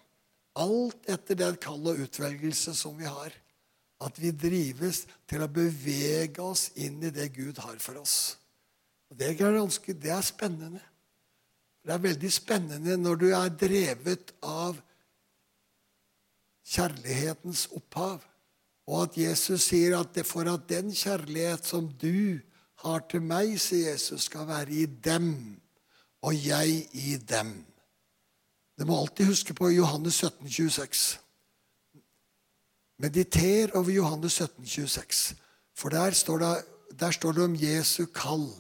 alt 0.61 1.11
etter 1.11 1.39
den 1.39 1.59
kall 1.61 1.93
og 1.93 2.05
utvelgelse 2.07 2.75
som 2.79 2.97
vi 2.99 3.11
har. 3.11 3.35
At 4.01 4.17
vi 4.21 4.33
drives 4.33 5.05
til 5.29 5.45
å 5.45 5.51
bevege 5.53 6.43
oss 6.43 6.71
inn 6.81 7.03
i 7.05 7.13
det 7.13 7.29
Gud 7.35 7.61
har 7.61 7.77
for 7.83 8.01
oss. 8.01 8.37
Og 9.11 9.19
Det 9.19 9.29
er, 9.29 9.35
ganske, 9.35 9.93
det 9.93 10.13
er 10.15 10.23
spennende. 10.25 10.81
Det 11.85 11.93
er 11.95 12.03
veldig 12.05 12.33
spennende 12.33 12.97
når 12.97 13.21
du 13.21 13.29
er 13.35 13.57
drevet 13.61 14.33
av 14.47 14.79
kjærlighetens 16.71 17.67
opphav. 17.77 18.21
Og 18.91 19.03
at 19.07 19.17
Jesus 19.19 19.69
sier 19.71 19.97
at 19.99 20.15
det 20.15 20.27
for 20.27 20.49
at 20.51 20.69
den 20.69 20.93
kjærlighet 20.95 21.67
som 21.67 21.89
du 22.01 22.41
har 22.85 23.03
til 23.11 23.23
meg, 23.23 23.57
sier 23.61 23.93
Jesus, 23.93 24.27
skal 24.31 24.49
være 24.49 24.73
i 24.83 24.87
dem, 24.87 25.35
og 26.25 26.37
jeg 26.37 26.87
i 26.97 27.17
dem. 27.17 27.53
Det 28.79 28.87
må 28.89 28.97
alltid 28.97 29.29
huske 29.29 29.55
på 29.55 29.69
Johannes 29.75 30.23
17, 30.23 30.49
26. 30.49 31.19
Mediter 33.01 33.73
over 33.79 33.93
Johannes 33.93 34.37
17, 34.37 34.67
26. 34.67 35.35
For 35.75 35.89
der 35.89 36.13
står 36.13 36.43
det, 36.43 36.53
der 37.01 37.11
står 37.17 37.33
det 37.33 37.45
om 37.45 37.57
Jesu 37.57 38.05
kall. 38.13 38.51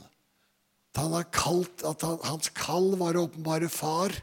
At, 0.94 1.02
han 1.02 1.24
kalt, 1.32 1.84
at 1.84 2.02
han, 2.02 2.18
hans 2.24 2.48
kall 2.56 2.94
var 2.98 3.18
å 3.18 3.26
åpenbare 3.28 3.68
Far. 3.68 4.14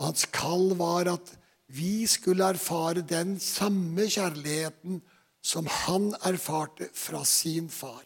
Og 0.00 0.08
hans 0.10 0.26
kall 0.34 0.72
var 0.78 1.08
at 1.12 1.36
vi 1.74 2.04
skulle 2.10 2.48
erfare 2.54 3.04
den 3.06 3.38
samme 3.40 4.08
kjærligheten 4.10 4.98
som 5.44 5.68
han 5.70 6.10
erfarte 6.24 6.88
fra 6.96 7.22
sin 7.28 7.68
far. 7.68 8.02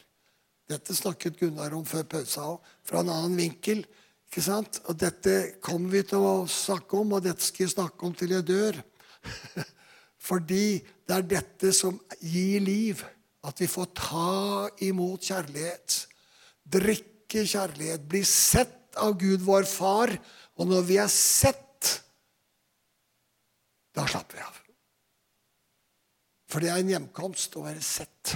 Dette 0.69 0.95
snakket 0.95 1.39
Gunnar 1.41 1.73
om 1.75 1.85
før 1.87 2.05
pausa 2.05 2.45
òg, 2.53 2.61
fra 2.85 3.01
en 3.01 3.13
annen 3.13 3.39
vinkel. 3.41 3.85
Ikke 4.29 4.45
sant? 4.45 4.83
Og 4.91 4.99
dette 5.01 5.35
kommer 5.65 5.97
vi 5.97 6.05
til 6.11 6.21
å 6.21 6.45
snakke 6.51 6.99
om, 7.01 7.17
og 7.17 7.25
dette 7.25 7.47
skal 7.47 7.65
jeg 7.65 7.77
snakke 7.77 8.05
om 8.05 8.15
til 8.19 8.37
jeg 8.37 8.47
dør. 8.51 8.83
Fordi 10.29 10.79
det 11.09 11.15
er 11.15 11.29
dette 11.29 11.73
som 11.77 11.97
gir 12.21 12.61
liv. 12.65 13.01
At 13.47 13.61
vi 13.63 13.69
får 13.71 13.93
ta 13.97 14.69
imot 14.85 15.25
kjærlighet. 15.31 16.03
Drikke 16.69 17.47
kjærlighet. 17.49 18.05
Bli 18.11 18.25
sett 18.29 18.99
av 19.01 19.17
Gud, 19.21 19.41
vår 19.47 19.69
far. 19.69 20.13
Og 20.59 20.69
når 20.69 20.85
vi 20.89 20.99
er 21.01 21.11
sett, 21.13 21.95
da 23.97 24.05
slapper 24.07 24.37
vi 24.39 24.45
av. 24.45 24.59
For 26.49 26.65
det 26.65 26.73
er 26.73 26.83
en 26.83 26.93
hjemkomst 26.93 27.57
å 27.61 27.65
være 27.65 27.85
sett. 27.85 28.35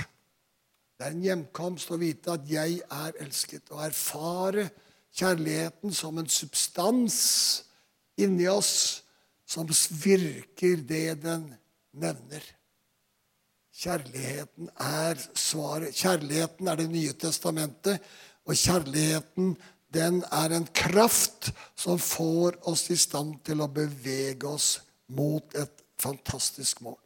Det 0.96 1.08
er 1.08 1.14
en 1.16 1.24
hjemkomst 1.24 1.90
å 1.90 1.98
vite 2.00 2.36
at 2.36 2.44
jeg 2.46 2.80
er 2.84 3.16
elsket, 3.24 3.72
og 3.72 3.80
erfare 3.88 4.68
kjærligheten 5.16 5.92
som 5.96 6.20
en 6.20 6.28
substans 6.30 7.16
inni 8.20 8.46
oss 8.48 9.02
som 9.48 9.68
virker 10.04 10.84
det 10.88 11.18
den 11.24 11.48
nevner. 11.92 12.44
Kjærligheten 13.72 14.68
er 14.76 15.20
svaret. 15.34 15.94
Kjærligheten 15.96 16.68
er 16.68 16.76
Det 16.76 16.90
nye 16.90 17.12
testamentet, 17.12 18.00
og 18.44 18.54
kjærligheten 18.54 19.56
den 19.92 20.22
er 20.32 20.56
en 20.56 20.66
kraft 20.74 21.52
som 21.76 21.98
får 21.98 22.56
oss 22.68 22.88
i 22.90 22.96
stand 22.96 23.38
til 23.44 23.60
å 23.60 23.68
bevege 23.68 24.48
oss 24.48 24.80
mot 25.12 25.54
et 25.54 25.82
fantastisk 26.00 26.80
mål. 26.80 26.98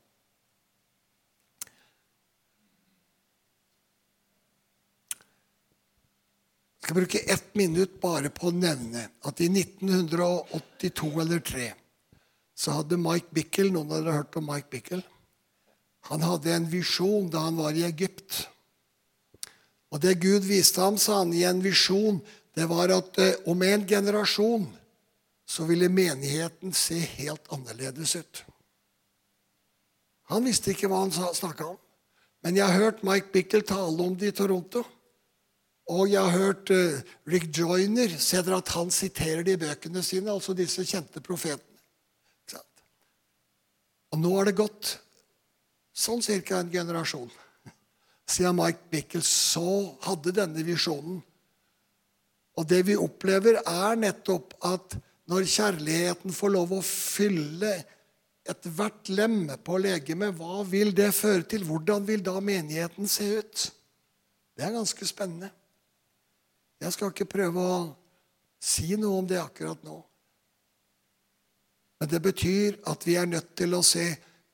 Jeg 6.77 6.93
skal 6.93 7.01
bruke 7.01 7.25
ett 7.35 7.55
minutt 7.59 7.97
bare 7.99 8.31
på 8.31 8.47
å 8.47 8.55
nevne 8.55 9.09
at 9.27 9.41
i 9.43 9.49
1982 9.51 11.09
eller 11.19 11.43
3 11.43 11.73
så 12.57 12.79
hadde 12.79 12.99
Mike 13.01 13.35
Bickel 13.37 13.69
Noen 13.73 13.91
av 13.93 14.01
dere 14.01 14.15
har 14.15 14.25
hørt 14.25 14.39
om 14.41 14.49
Mike 14.49 14.73
Bickel? 14.73 15.03
Han 16.09 16.23
hadde 16.25 16.55
en 16.55 16.69
visjon 16.71 17.29
da 17.31 17.45
han 17.49 17.59
var 17.59 17.77
i 17.77 17.85
Egypt. 17.85 18.47
Og 19.93 20.01
det 20.03 20.19
Gud 20.23 20.47
viste 20.47 20.81
ham, 20.81 20.99
sa 20.99 21.21
han 21.21 21.35
i 21.35 21.45
en 21.47 21.61
visjon, 21.63 22.21
det 22.57 22.67
var 22.71 22.93
at 22.95 23.19
eh, 23.21 23.37
om 23.51 23.63
en 23.63 23.87
generasjon 23.87 24.67
så 25.47 25.67
ville 25.69 25.89
menigheten 25.93 26.73
se 26.75 26.99
helt 27.19 27.53
annerledes 27.53 28.17
ut. 28.17 28.43
Han 30.33 30.47
visste 30.47 30.73
ikke 30.73 30.89
hva 30.91 31.05
han 31.05 31.13
snakka 31.15 31.69
om. 31.75 31.79
Men 32.43 32.59
jeg 32.59 32.67
har 32.67 32.81
hørt 32.81 33.05
Mike 33.07 33.31
Bickle 33.35 33.63
tale 33.67 34.03
om 34.03 34.17
det 34.19 34.33
i 34.33 34.37
Toronto. 34.37 34.83
Og 35.91 36.09
jeg 36.11 36.19
har 36.19 36.35
hørt 36.35 36.71
uh, 36.75 36.99
Rick 37.31 37.53
Joyner 37.55 38.17
ser 38.19 38.43
dere 38.47 38.59
at 38.59 38.73
han 38.75 38.91
siterer 38.91 39.45
det 39.47 39.55
i 39.55 39.61
bøkene 39.61 40.03
sine, 40.03 40.33
altså 40.33 40.55
disse 40.55 40.83
kjente 40.87 41.23
profetene. 41.23 41.76
Og 44.17 44.23
nå 44.23 44.33
har 44.39 44.49
det 44.49 44.57
gått 44.57 44.97
sånn 45.93 46.25
ca. 46.25 46.63
en 46.63 46.73
generasjon 46.73 47.29
siden 48.27 48.57
Mike 48.59 48.91
Bickel 48.91 49.23
så 49.23 49.95
hadde 50.03 50.35
denne 50.35 50.65
visjonen. 50.67 51.21
Og 52.57 52.65
det 52.69 52.83
vi 52.89 52.97
opplever, 52.99 53.61
er 53.61 53.99
nettopp 54.01 54.57
at 54.67 54.97
når 55.31 55.47
kjærligheten 55.51 56.35
får 56.35 56.53
lov 56.55 56.73
å 56.75 56.83
fylle 56.83 57.73
ethvert 58.47 59.11
lem 59.11 59.45
på 59.67 59.79
legemet, 59.83 60.35
hva 60.39 60.63
vil 60.67 60.95
det 60.97 61.11
føre 61.15 61.45
til? 61.51 61.67
Hvordan 61.67 62.07
vil 62.07 62.25
da 62.25 62.39
menigheten 62.41 63.11
se 63.11 63.29
ut? 63.39 63.69
Det 64.57 64.65
er 64.65 64.75
ganske 64.75 65.07
spennende. 65.07 65.51
Jeg 66.81 66.95
skal 66.95 67.13
ikke 67.13 67.29
prøve 67.31 67.63
å 67.63 67.79
si 68.63 68.95
noe 68.99 69.21
om 69.21 69.29
det 69.29 69.41
akkurat 69.43 69.83
nå. 69.87 70.01
Men 72.01 72.11
det 72.13 72.21
betyr 72.23 72.81
at 72.91 73.07
vi 73.07 73.17
er 73.17 73.29
nødt 73.29 73.55
til 73.57 73.75
å 73.77 73.85
se 73.85 74.09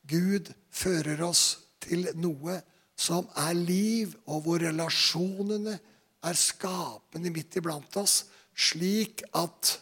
Gud 0.07 0.51
fører 0.73 1.23
oss 1.25 1.43
til 1.83 2.07
noe 2.15 2.59
som 2.99 3.27
er 3.39 3.55
liv, 3.57 4.13
og 4.29 4.45
hvor 4.45 4.61
relasjonene 4.63 5.75
er 6.23 6.39
skapende 6.39 7.31
midt 7.33 7.57
iblant 7.59 7.97
oss, 7.99 8.23
slik 8.55 9.25
at 9.35 9.73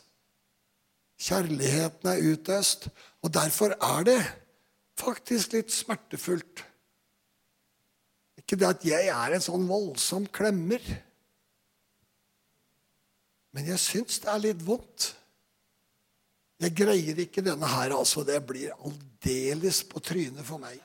kjærligheten 1.22 2.10
er 2.10 2.26
utøst. 2.32 2.88
Og 3.22 3.34
derfor 3.34 3.76
er 3.78 4.08
det 4.08 4.20
faktisk 4.98 5.54
litt 5.54 5.74
smertefullt. 5.74 6.66
Ikke 8.42 8.58
det 8.58 8.70
at 8.70 8.86
jeg 8.88 9.10
er 9.14 9.36
en 9.36 9.44
sånn 9.44 9.68
voldsom 9.70 10.26
klemmer. 10.34 10.82
Men 13.52 13.68
jeg 13.70 13.84
syns 13.84 14.22
det 14.24 14.32
er 14.32 14.46
litt 14.48 14.64
vondt. 14.66 15.12
Jeg 16.62 16.76
greier 16.78 17.18
ikke 17.24 17.42
denne 17.42 17.68
her, 17.68 17.96
altså. 17.96 18.24
Det 18.28 18.38
blir 18.46 18.74
aldeles 18.78 19.82
på 19.90 20.02
trynet 20.04 20.46
for 20.46 20.62
meg. 20.62 20.78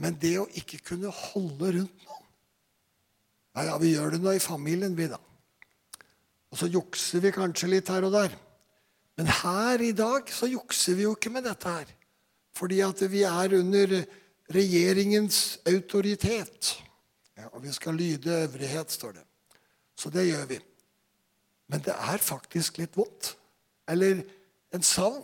Men 0.00 0.16
det 0.20 0.38
å 0.40 0.48
ikke 0.58 0.80
kunne 0.88 1.12
holde 1.12 1.76
rundt 1.78 2.06
noen 2.08 2.22
Ja, 3.54 3.68
ja, 3.68 3.74
vi 3.78 3.92
gjør 3.92 4.16
det 4.16 4.18
nå 4.24 4.32
i 4.34 4.42
familien, 4.42 4.96
vi, 4.98 5.06
da. 5.06 5.20
Og 6.50 6.58
så 6.58 6.66
jukser 6.66 7.22
vi 7.22 7.30
kanskje 7.34 7.68
litt 7.70 7.92
her 7.92 8.06
og 8.08 8.16
der. 8.16 8.32
Men 9.14 9.30
her 9.30 9.82
i 9.82 9.92
dag 9.94 10.26
så 10.34 10.48
jukser 10.50 10.98
vi 10.98 11.04
jo 11.06 11.12
ikke 11.14 11.30
med 11.30 11.46
dette 11.46 11.70
her. 11.70 11.92
Fordi 12.54 12.80
at 12.82 13.04
vi 13.10 13.22
er 13.26 13.54
under 13.60 13.94
regjeringens 14.54 15.60
autoritet. 15.70 16.72
Ja, 17.38 17.46
og 17.52 17.62
vi 17.62 17.72
skal 17.74 17.94
lyde 17.98 18.42
øvrighet, 18.44 18.90
står 18.90 19.20
det. 19.20 19.24
Så 19.94 20.10
det 20.10 20.26
gjør 20.28 20.48
vi. 20.50 20.58
Men 21.72 21.82
det 21.84 21.94
er 21.94 22.22
faktisk 22.22 22.78
litt 22.80 22.96
vondt. 22.98 23.34
Eller 23.88 24.22
en 24.74 24.84
savn. 24.84 25.22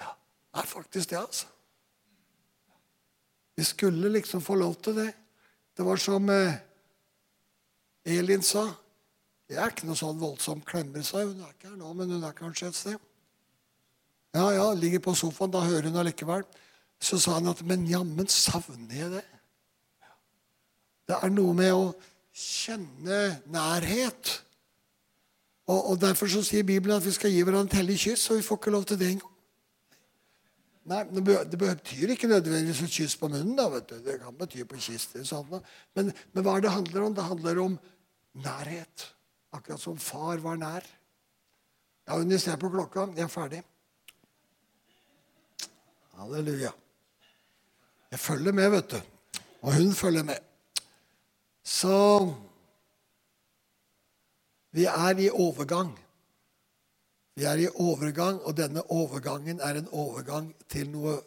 Ja, 0.00 0.12
det 0.14 0.62
er 0.62 0.70
faktisk 0.70 1.10
det, 1.10 1.20
altså. 1.20 1.46
Vi 3.58 3.64
skulle 3.66 4.12
liksom 4.14 4.40
få 4.44 4.54
lov 4.54 4.76
til 4.82 4.94
det. 5.00 5.08
Det 5.76 5.86
var 5.86 5.98
som 5.98 6.28
eh, 6.30 6.60
Elin 8.06 8.42
sa. 8.42 8.68
Jeg 9.48 9.58
er 9.58 9.72
ikke 9.72 9.88
noe 9.88 9.98
sånn 9.98 10.20
voldsom 10.20 10.60
klemmer, 10.66 11.02
sa 11.02 11.24
hun. 11.24 11.40
er 11.40 11.54
ikke 11.54 11.70
her 11.72 11.78
nå, 11.80 11.92
men 11.96 12.12
hun 12.12 12.26
er 12.26 12.36
kanskje 12.36 12.68
et 12.68 12.78
sted. 12.78 13.08
Ja, 14.36 14.50
ja, 14.52 14.66
ligger 14.76 15.02
på 15.02 15.14
sofaen. 15.16 15.50
Da 15.50 15.64
hører 15.64 15.88
hun 15.88 15.98
allikevel. 15.98 16.44
Så 17.00 17.18
sa 17.22 17.38
han 17.38 17.50
at 17.50 17.62
Men 17.66 17.86
jammen 17.88 18.28
savner 18.30 18.94
jeg 18.94 19.10
det. 19.16 19.24
Det 21.08 21.16
er 21.16 21.32
noe 21.32 21.54
med 21.56 21.72
å 21.72 21.84
kjenne 22.36 23.40
nærhet. 23.48 24.34
Og, 25.68 25.90
og 25.90 26.00
Derfor 26.00 26.30
så 26.32 26.42
sier 26.42 26.64
Bibelen 26.64 26.96
at 26.96 27.04
vi 27.04 27.12
skal 27.12 27.32
gi 27.32 27.42
hverandre 27.44 27.74
et 27.74 27.82
hellig 27.82 27.98
kyss, 28.00 28.30
og 28.30 28.40
vi 28.40 28.46
får 28.46 28.60
ikke 28.60 28.72
lov 28.72 28.86
til 28.88 28.98
det 29.00 29.10
engang. 29.12 29.34
Nei, 30.88 31.02
Det 31.04 31.58
betyr 31.60 32.14
ikke 32.14 32.30
nødvendigvis 32.30 32.80
et 32.82 32.94
kyss 32.94 33.16
på 33.20 33.28
munnen. 33.28 33.56
da, 33.56 33.68
vet 33.68 33.90
du. 33.90 33.98
Det 34.04 34.20
kan 34.22 34.36
bety 34.38 34.64
på 34.64 34.80
kist. 34.80 35.18
Sånn, 35.28 35.60
men, 35.94 36.12
men, 36.32 36.44
hva 36.44 36.56
er 36.56 36.64
det 36.64 36.72
handler 36.72 37.04
om? 37.04 37.14
Det 37.14 37.26
handler 37.28 37.60
om 37.60 37.78
nærhet. 38.32 39.04
Akkurat 39.52 39.80
som 39.80 39.98
far 40.00 40.40
var 40.40 40.56
nær. 40.56 40.86
Ja, 42.08 42.16
hun 42.16 42.32
ser 42.38 42.56
på 42.56 42.70
klokka. 42.72 43.10
Jeg 43.12 43.26
er 43.26 43.32
ferdig. 43.32 43.62
Halleluja. 46.16 46.72
Jeg 48.10 48.18
følger 48.18 48.52
med, 48.56 48.70
vet 48.70 48.90
du. 48.90 49.00
Og 49.60 49.74
hun 49.74 49.92
følger 49.92 50.24
med. 50.24 50.40
Så 51.64 52.32
vi 54.74 54.84
er 54.90 55.22
i 55.22 55.30
overgang. 55.30 55.94
Vi 57.38 57.46
er 57.46 57.62
i 57.62 57.68
overgang, 57.70 58.40
og 58.42 58.56
denne 58.58 58.82
overgangen 58.90 59.60
er 59.62 59.78
en 59.78 59.88
overgang 59.94 60.50
til 60.70 60.90
noe 60.90 61.18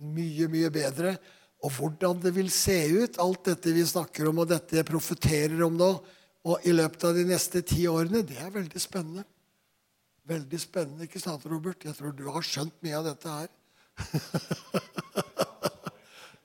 mye, 0.00 0.48
mye 0.48 0.70
bedre. 0.72 1.16
Og 1.62 1.74
hvordan 1.76 2.22
det 2.22 2.32
vil 2.34 2.50
se 2.50 2.78
ut, 2.90 3.18
alt 3.22 3.44
dette 3.50 3.74
vi 3.74 3.84
snakker 3.86 4.30
om, 4.30 4.40
og 4.42 4.50
dette 4.50 4.80
jeg 4.80 4.88
profeterer 4.88 5.60
om 5.66 5.76
nå, 5.78 5.92
og 6.42 6.64
i 6.66 6.72
løpet 6.74 7.04
av 7.06 7.14
de 7.14 7.26
neste 7.28 7.62
ti 7.62 7.84
årene, 7.86 8.24
det 8.26 8.40
er 8.42 8.50
veldig 8.54 8.80
spennende. 8.82 9.26
Veldig 10.26 10.58
spennende, 10.58 11.06
ikke 11.06 11.22
sant, 11.22 11.44
Robert? 11.50 11.84
Jeg 11.84 11.94
tror 11.98 12.14
du 12.16 12.24
har 12.32 12.46
skjønt 12.46 12.74
mye 12.82 12.98
av 12.98 13.06
dette 13.10 13.36
her. 13.36 13.52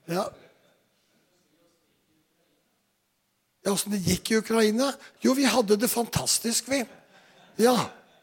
ja. 0.18 0.28
Ja, 3.68 3.74
Åssen 3.76 3.92
det 3.92 4.06
gikk 4.08 4.30
i 4.32 4.38
Ukraina? 4.40 4.94
Jo, 5.20 5.34
vi 5.36 5.44
hadde 5.44 5.76
det 5.76 5.90
fantastisk, 5.92 6.70
vi. 6.72 6.86
Ja, 7.60 7.76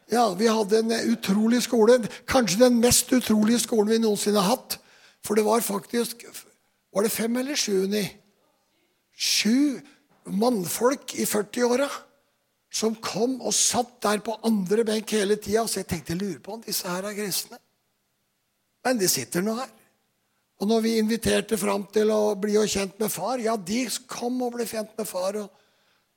ja, 0.09 0.33
Vi 0.33 0.47
hadde 0.47 0.79
en 0.79 0.91
utrolig 1.11 1.61
skole. 1.61 1.99
Kanskje 2.25 2.63
den 2.63 2.79
mest 2.81 3.11
utrolige 3.13 3.59
skolen 3.61 3.91
vi 3.93 3.99
noensinne 4.01 4.41
har 4.41 4.55
hatt. 4.55 4.79
For 5.25 5.37
det 5.37 5.45
var 5.45 5.61
faktisk 5.61 6.25
Var 6.93 7.03
det 7.03 7.11
fem 7.11 7.37
eller 7.37 7.55
sju? 7.55 7.85
Ni? 7.87 8.07
Sju 9.13 9.81
mannfolk 10.25 11.13
i 11.15 11.25
40-åra 11.25 11.89
som 12.71 12.95
kom 12.95 13.41
og 13.41 13.53
satt 13.53 14.01
der 14.01 14.23
på 14.23 14.39
andre 14.43 14.83
benk 14.87 15.11
hele 15.11 15.35
tida. 15.35 15.67
Så 15.67 15.83
jeg 15.83 15.87
tenkte 15.87 16.13
jeg 16.13 16.21
lurer 16.21 16.39
på 16.39 16.55
om 16.55 16.63
disse 16.65 16.89
her 16.89 17.05
er 17.05 17.13
kristne. 17.13 17.59
Men 18.85 18.97
de 18.97 19.09
sitter 19.11 19.45
nå 19.45 19.59
her. 19.59 19.69
Og 20.61 20.69
når 20.69 20.81
vi 20.85 20.97
inviterte 21.01 21.57
fram 21.59 21.83
til 21.91 22.11
å 22.15 22.35
bli 22.39 22.55
kjent 22.71 22.95
med 23.01 23.11
far, 23.11 23.41
ja, 23.43 23.57
de 23.57 23.85
kom 24.07 24.37
og 24.45 24.55
ble 24.55 24.67
kjent 24.69 24.93
med 24.97 25.07
far. 25.09 25.41
og 25.43 25.61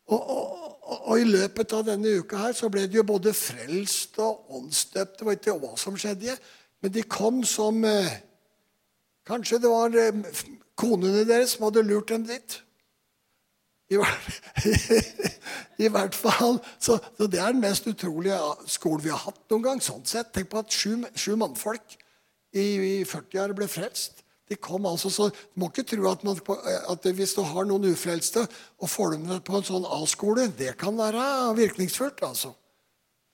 og, 0.08 0.28
og, 0.32 1.08
og, 1.10 1.18
i 1.20 1.26
løpet 1.28 1.72
av 1.76 1.82
denne 1.84 2.14
uka 2.22 2.38
her 2.46 2.54
så 2.56 2.70
ble 2.72 2.86
de 2.88 2.96
jo 2.96 3.04
både 3.04 3.34
frelst 3.36 4.16
og 4.24 4.54
åndsdøpt. 4.56 5.18
Det 5.18 5.26
var 5.26 5.36
ikke 5.36 5.56
hva 5.60 5.74
som 5.80 5.98
skjedde, 6.00 6.36
men 6.80 6.94
de 6.94 7.04
kom 7.04 7.42
som 7.44 7.84
eh, 7.84 8.16
Kanskje 9.28 9.58
det 9.60 9.68
var 9.68 9.92
eh, 9.92 10.38
konene 10.78 11.26
deres 11.28 11.50
som 11.52 11.66
hadde 11.66 11.82
lurt 11.84 12.08
dem 12.08 12.22
dit. 12.24 12.54
I, 13.92 13.98
I 15.84 15.90
hvert 15.92 16.16
fall. 16.16 16.56
Så, 16.80 16.96
så, 17.18 17.26
det 17.28 17.42
er 17.42 17.52
den 17.52 17.60
mest 17.60 17.84
utrolige 17.90 18.38
skolen 18.72 19.04
vi 19.04 19.12
har 19.12 19.20
hatt 19.26 19.42
noen 19.52 19.66
gang. 19.66 19.82
sånn 19.84 20.06
sett. 20.08 20.32
Tenk 20.32 20.48
på 20.48 20.62
at 20.62 20.72
sju, 20.72 21.04
sju 21.12 21.34
mannfolk 21.36 21.98
i, 22.56 22.64
i 22.64 22.94
40-åra 23.04 23.58
ble 23.58 23.68
frelst. 23.68 24.24
De 24.48 24.56
kom 24.56 24.86
altså, 24.88 25.10
så 25.12 25.28
Du 25.30 25.60
må 25.60 25.68
ikke 25.68 25.84
tro 25.90 26.08
at, 26.10 26.24
man, 26.24 26.38
at 26.92 27.10
hvis 27.14 27.34
du 27.36 27.42
har 27.44 27.68
noen 27.68 27.90
ufrelste 27.92 28.46
og 28.78 28.90
får 28.90 29.16
dem 29.16 29.28
på 29.44 29.58
en 29.58 29.68
sånn 29.68 29.86
A-skole, 29.98 30.48
det 30.56 30.76
kan 30.80 30.96
være 30.98 31.54
virkningsfullt. 31.58 32.22
altså. 32.22 32.54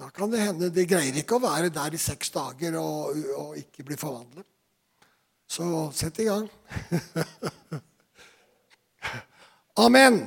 Da 0.00 0.10
kan 0.10 0.30
det 0.32 0.42
hende 0.42 0.72
De 0.74 0.86
greier 0.90 1.14
ikke 1.20 1.38
å 1.38 1.44
være 1.44 1.70
der 1.74 1.94
i 1.94 2.02
seks 2.02 2.34
dager 2.34 2.78
og, 2.80 3.14
og 3.38 3.58
ikke 3.60 3.86
bli 3.86 3.98
forvandlet. 4.00 4.46
Så 5.46 5.66
sett 5.94 6.18
i 6.18 6.26
gang. 6.26 6.48
Amen. 9.84 10.24